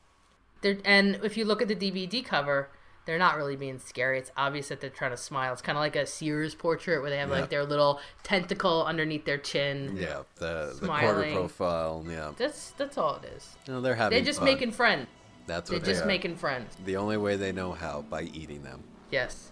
[0.59, 2.69] They're, and if you look at the DVD cover,
[3.05, 4.17] they're not really being scary.
[4.19, 5.51] It's obvious that they're trying to smile.
[5.53, 7.41] It's kind of like a Sears portrait where they have Yeah.
[7.41, 9.97] like their little tentacle underneath their chin.
[9.99, 12.05] Yeah, the the quarter profile.
[12.07, 13.55] Yeah, That's that's all it is.
[13.67, 14.15] no, they're having.
[14.17, 14.45] They're just fun.
[14.45, 15.07] making friends.
[15.45, 16.05] That's They're what just are.
[16.05, 16.77] making friends.
[16.85, 18.81] The only way they know how by eating them.
[19.11, 19.51] Yes.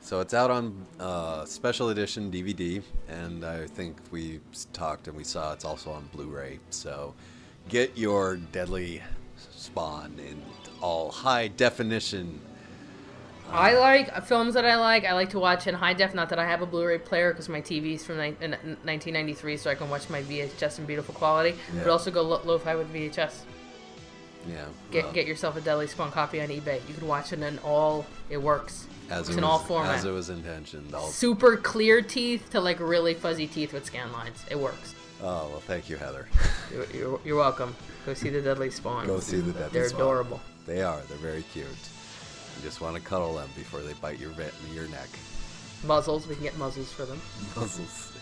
[0.00, 4.40] So it's out on uh, special edition DVD, and I think we
[4.72, 6.60] talked and we saw it's also on Blu-ray.
[6.70, 7.14] So
[7.68, 9.02] get your deadly
[9.50, 10.40] spawn in
[10.80, 12.40] all high definition.
[13.50, 15.04] I like films that I like.
[15.04, 16.14] I like to watch in high def.
[16.14, 19.56] Not that I have a Blu-ray player because my TV's from ni- in- in 1993,
[19.56, 21.56] so I can watch my VHS in beautiful quality.
[21.74, 21.84] Yeah.
[21.84, 23.40] But also go lo- lo-fi with VHS.
[24.46, 26.80] Yeah, Get well, get yourself a Deadly Spawn copy on eBay.
[26.88, 28.06] You can watch it in all.
[28.30, 28.86] It works.
[29.10, 29.94] as It's it in was, all formats.
[29.96, 30.94] as it was intentioned.
[30.94, 34.42] All, super clear teeth to like really fuzzy teeth with scan lines.
[34.50, 34.94] It works.
[35.22, 36.28] oh well, thank you, Heather.
[36.72, 37.74] You're, you're, you're welcome.
[38.06, 39.06] Go see the Deadly Spawn.
[39.06, 39.72] Go see the deadly Spawn.
[39.72, 40.40] They're adorable.
[40.66, 41.00] They are.
[41.08, 41.66] They're very cute.
[42.58, 45.08] You just want to cuddle them before they bite your ve- your neck.
[45.84, 46.26] Muzzles.
[46.26, 47.20] We can get muzzles for them.
[47.54, 48.12] Muzzles,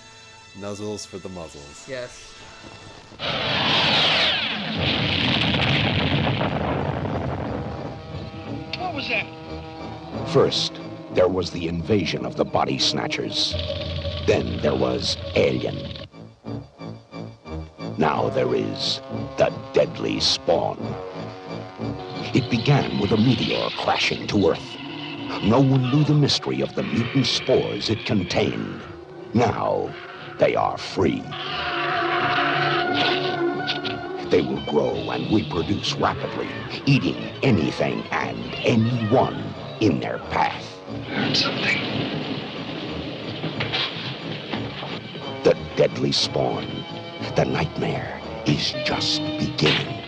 [0.59, 1.89] nuzzles for the muzzles.
[1.89, 2.35] Yes.
[8.79, 9.27] What was that?
[10.35, 10.81] First,
[11.13, 13.55] there was the invasion of the body snatchers.
[14.27, 16.07] Then there was Alien.
[17.97, 19.01] Now there is
[19.39, 20.77] the deadly spawn.
[22.37, 24.79] It began with a meteor crashing to Earth.
[25.43, 28.85] No one knew the mystery of the mutant spores it contained.
[29.35, 29.97] Now
[30.39, 31.23] they are free.
[34.31, 36.51] They will grow and reproduce rapidly,
[36.87, 40.79] eating anything and anyone in their path.
[41.35, 42.03] Something.
[45.45, 46.67] The deadly spawn.
[47.37, 50.05] The nightmare is just beginning.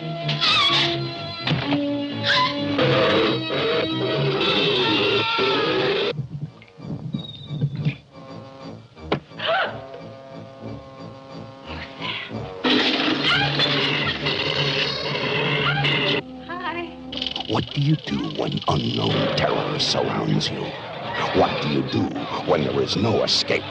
[17.49, 20.61] What do you do when unknown terror surrounds you?
[21.35, 22.03] What do you do
[22.47, 23.65] when there is no escape?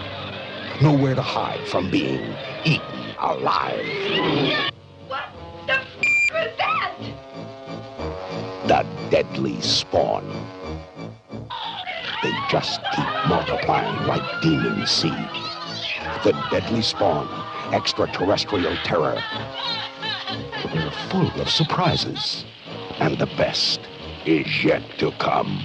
[0.81, 4.76] Nowhere to hide from being eaten alive.
[9.09, 10.25] Deadly spawn.
[12.23, 15.13] They just keep multiplying like demon seed.
[16.23, 17.27] The deadly spawn,
[17.73, 19.21] extraterrestrial terror.
[20.73, 22.45] They're full of surprises.
[22.99, 23.79] And the best
[24.25, 25.61] is yet to come.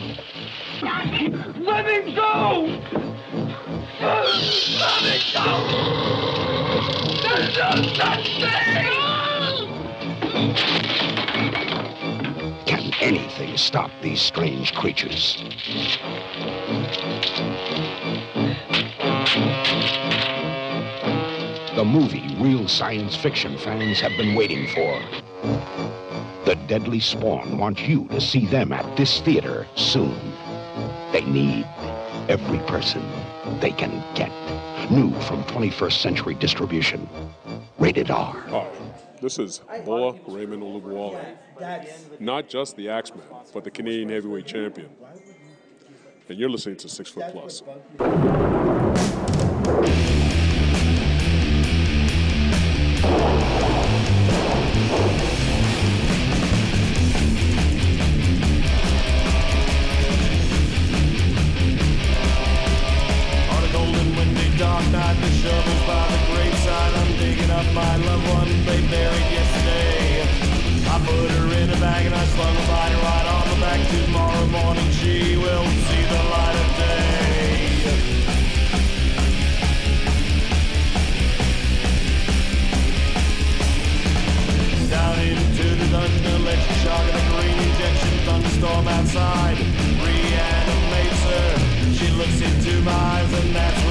[0.83, 1.29] Let me
[2.15, 2.81] go!
[4.01, 5.43] Let me go!
[7.23, 8.93] There's no such thing!
[13.03, 15.43] Anything stop these strange creatures?
[21.75, 25.03] The movie real science fiction fans have been waiting for.
[26.45, 30.17] The Deadly Spawn want you to see them at this theater soon.
[31.11, 31.67] They need
[32.29, 33.03] every person
[33.59, 34.31] they can get.
[34.93, 37.09] New from 21st Century Distribution.
[37.81, 38.37] Rated R.
[39.23, 41.37] Hi, this is Bola Raymond Olubuwale.
[42.19, 43.23] Not just the Axeman,
[43.55, 44.89] but the Canadian heavyweight champion.
[46.29, 47.63] And you're listening to Six Foot Plus.
[68.93, 70.21] Buried yesterday.
[70.85, 73.81] I put her in a bag and I slung a body right on the back.
[73.89, 77.01] Tomorrow morning she will see the light of day.
[84.93, 89.57] Down into the dungeon, electric shock and a green injection, thunderstorm outside.
[90.05, 91.49] Reanimates her.
[91.97, 93.82] She looks into my eyes, and that's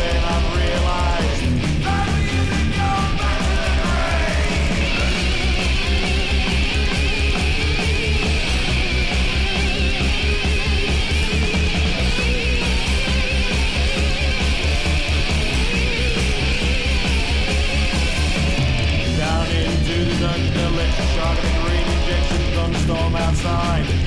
[22.82, 24.01] thunderstorm outside.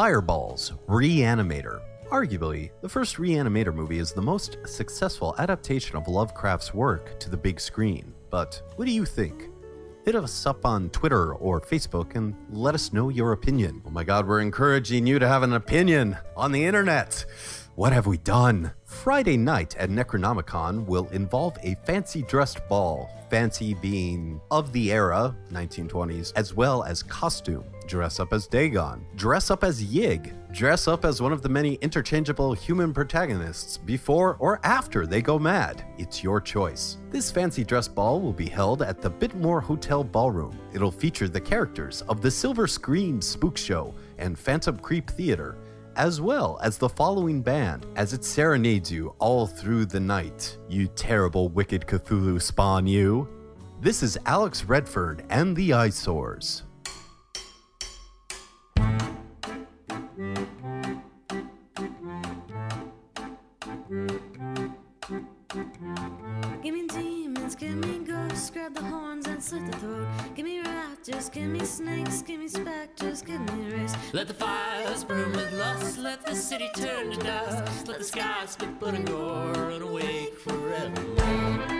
[0.00, 1.82] Fireballs Reanimator.
[2.08, 7.36] Arguably, the first Reanimator movie is the most successful adaptation of Lovecraft's work to the
[7.36, 8.14] big screen.
[8.30, 9.50] But what do you think?
[10.06, 13.82] Hit us up on Twitter or Facebook and let us know your opinion.
[13.86, 17.26] Oh my god, we're encouraging you to have an opinion on the internet.
[17.74, 18.72] What have we done?
[18.86, 25.36] Friday night at Necronomicon will involve a fancy dressed ball, fancy being of the era,
[25.52, 27.64] 1920s, as well as costume.
[27.90, 31.74] Dress up as Dagon, dress up as Yig, dress up as one of the many
[31.80, 35.84] interchangeable human protagonists before or after they go mad.
[35.98, 36.98] It's your choice.
[37.10, 40.56] This fancy dress ball will be held at the Biltmore Hotel Ballroom.
[40.72, 45.58] It'll feature the characters of the Silver Scream Spook Show and Phantom Creep Theater
[45.96, 50.56] as well as the following band as it serenades you all through the night.
[50.68, 53.26] You terrible wicked Cthulhu spawn, you.
[53.80, 56.62] This is Alex Redford and the Eyesores.
[60.20, 60.36] Give
[66.74, 70.06] me demons, give me ghosts, grab the horns and slit the throat.
[70.34, 73.94] Give me raptors, give me snakes, give me specters, give me race.
[74.12, 78.44] Let the fires burn with lust, let the city turn to dust, let the sky
[78.44, 81.70] spit blood and gore and awake forevermore.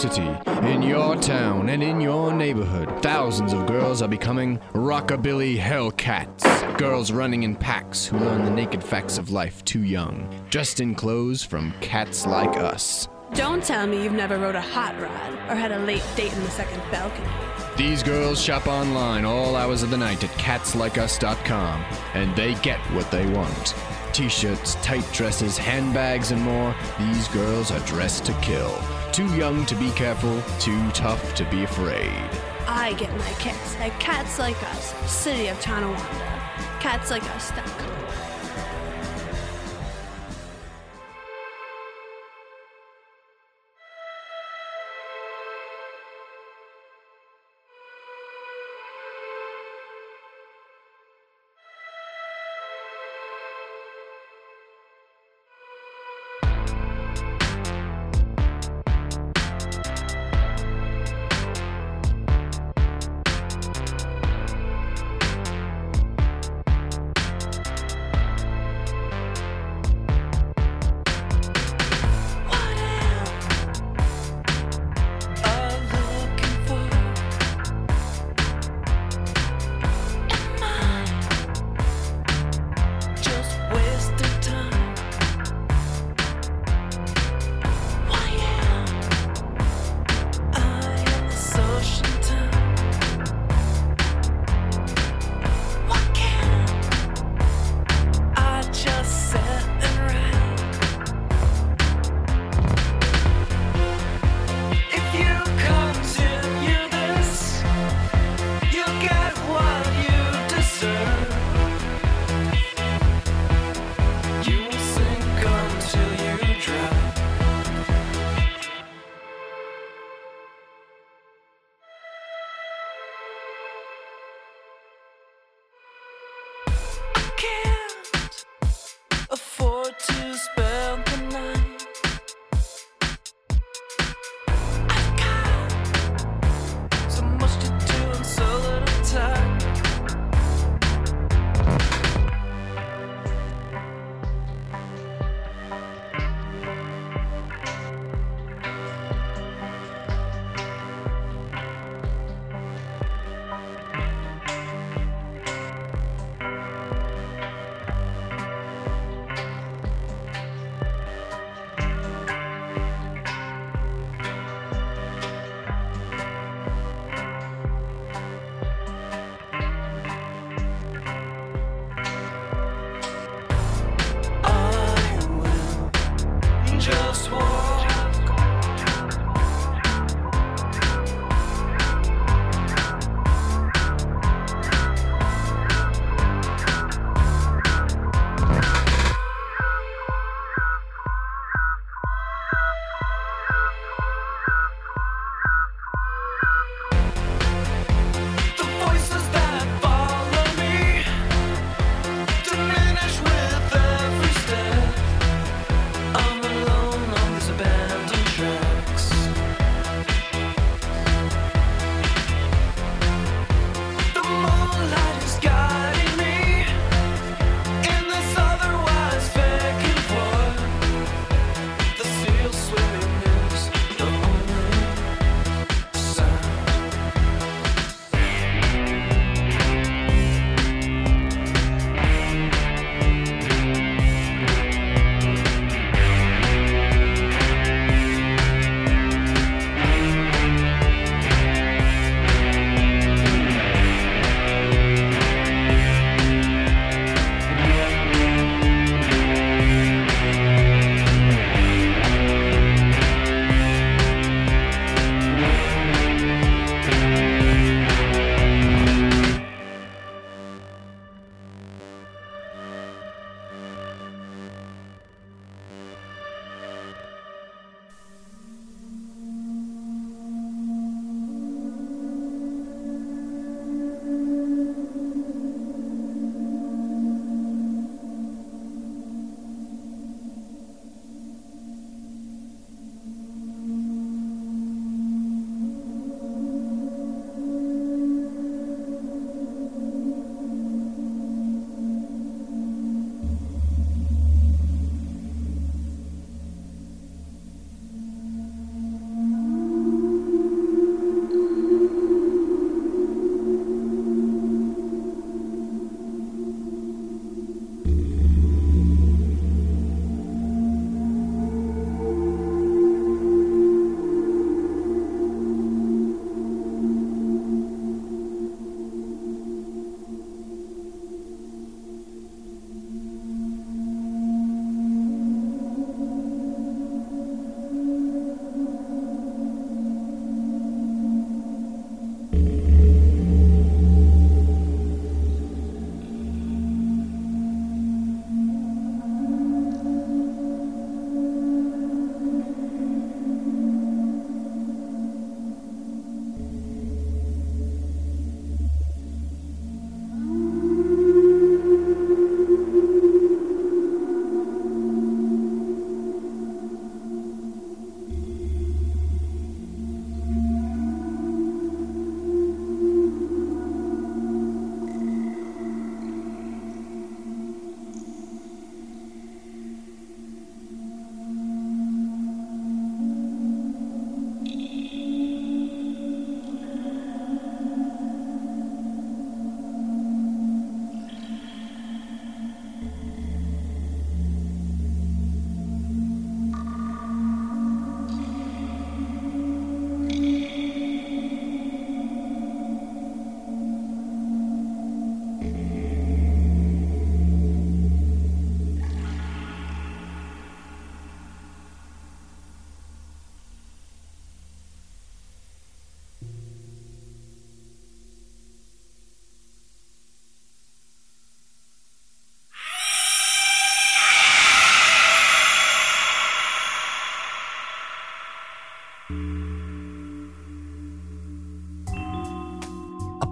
[0.00, 0.34] City,
[0.66, 6.42] in your town, and in your neighborhood, thousands of girls are becoming rockabilly hellcats.
[6.78, 10.94] Girls running in packs who learn the naked facts of life too young, dressed in
[10.94, 13.08] clothes from cats like us.
[13.34, 16.42] Don't tell me you've never rode a hot rod or had a late date in
[16.44, 17.28] the second balcony.
[17.76, 21.84] These girls shop online all hours of the night at catslikeus.com,
[22.14, 23.74] and they get what they want.
[24.14, 26.74] T shirts, tight dresses, handbags, and more.
[26.98, 28.72] These girls are dressed to kill.
[29.12, 32.30] Too young to be careful, too tough to be afraid.
[32.68, 36.40] I get my kicks at Cats Like Us, City of Tonawanda.
[36.78, 37.79] CatsLikeUs.com.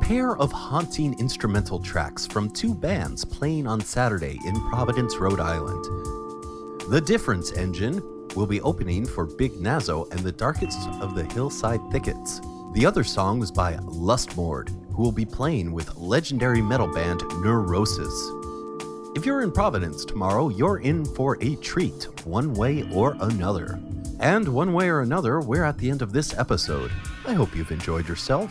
[0.08, 5.84] pair of haunting instrumental tracks from two bands playing on Saturday in Providence, Rhode Island.
[6.90, 8.02] The Difference Engine
[8.34, 12.40] will be opening for Big Nazo and the Darkest of the Hillside Thickets.
[12.72, 18.30] The other song was by Lustmord, who will be playing with legendary metal band Neurosis.
[19.14, 23.78] If you're in Providence tomorrow, you're in for a treat, one way or another.
[24.20, 26.90] And one way or another, we're at the end of this episode.
[27.26, 28.50] I hope you've enjoyed yourself.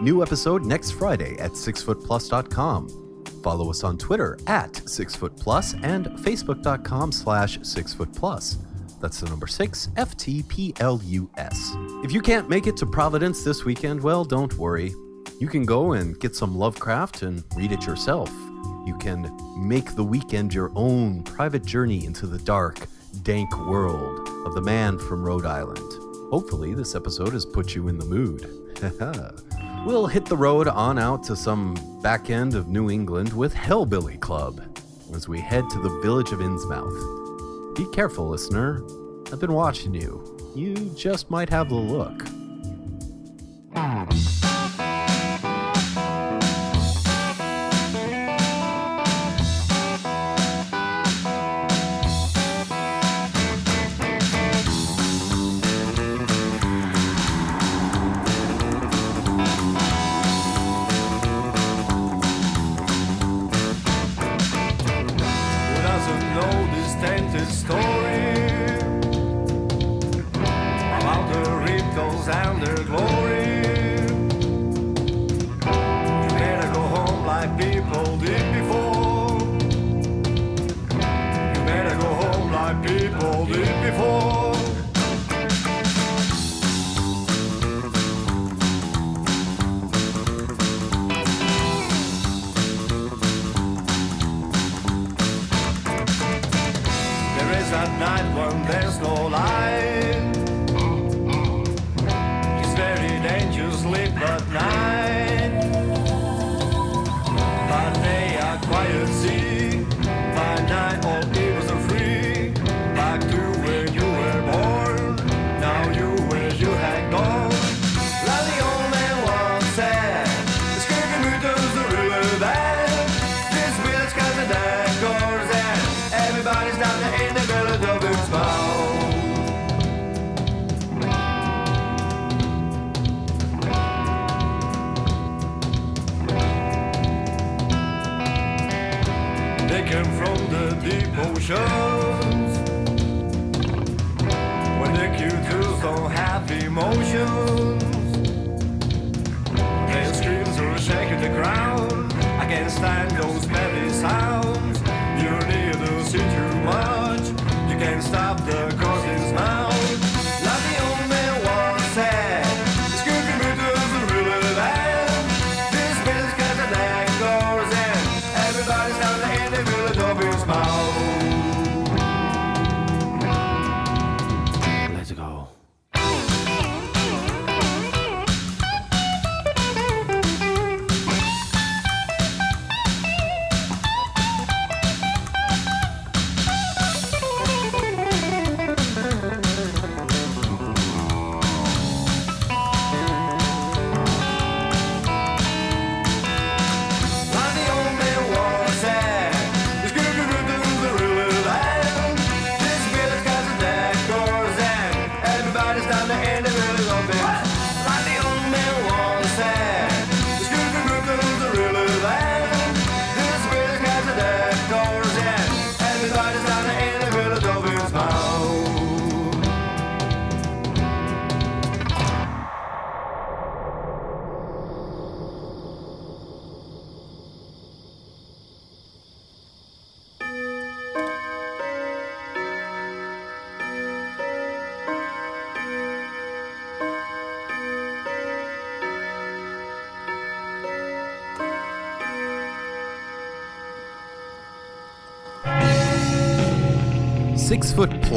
[0.00, 3.40] New episode next Friday at sixfootplus.com.
[3.42, 8.56] Follow us on Twitter at sixfootplus and facebook.com slash sixfootplus.
[9.00, 11.72] That's the number six, F T P L U S.
[12.02, 14.94] If you can't make it to Providence this weekend, well, don't worry.
[15.40, 18.30] You can go and get some Lovecraft and read it yourself.
[18.86, 22.86] You can make the weekend your own private journey into the dark,
[23.22, 25.78] dank world of the man from Rhode Island.
[26.30, 28.48] Hopefully, this episode has put you in the mood.
[29.84, 34.18] we'll hit the road on out to some back end of New England with Hellbilly
[34.18, 34.62] Club
[35.14, 37.76] as we head to the village of Innsmouth.
[37.76, 38.82] Be careful, listener.
[39.32, 40.38] I've been watching you.
[40.54, 42.22] You just might have the look.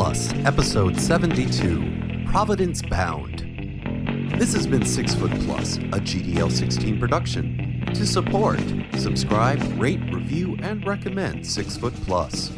[0.07, 3.41] Plus, Episode 72 Providence Bound.
[4.39, 7.83] This has been Six Foot Plus, a GDL 16 production.
[7.93, 8.61] To support,
[8.95, 12.53] subscribe, rate, review, and recommend Six Foot Plus.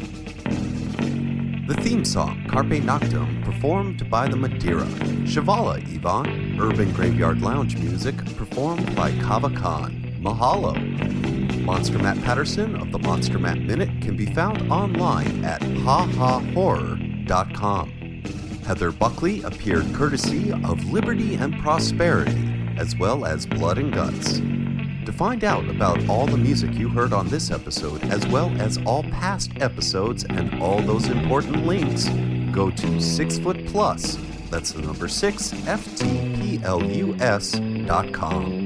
[1.66, 4.86] The theme song, Carpe Noctem, performed by the Madeira.
[5.26, 10.20] Shivala Yvonne, Urban Graveyard Lounge music, performed by Kava Khan.
[10.20, 10.76] mahalo.
[11.64, 16.99] Monster Matt Patterson of the Monster Matt Minute can be found online at hahahorror.com.
[18.66, 24.38] Heather Buckley appeared courtesy of Liberty and Prosperity, as well as Blood and Guts.
[25.06, 28.78] To find out about all the music you heard on this episode, as well as
[28.78, 32.08] all past episodes and all those important links,
[32.52, 34.18] go to Six Foot Plus.
[34.50, 37.52] That's the number six, F T P L U S
[37.86, 38.59] dot com.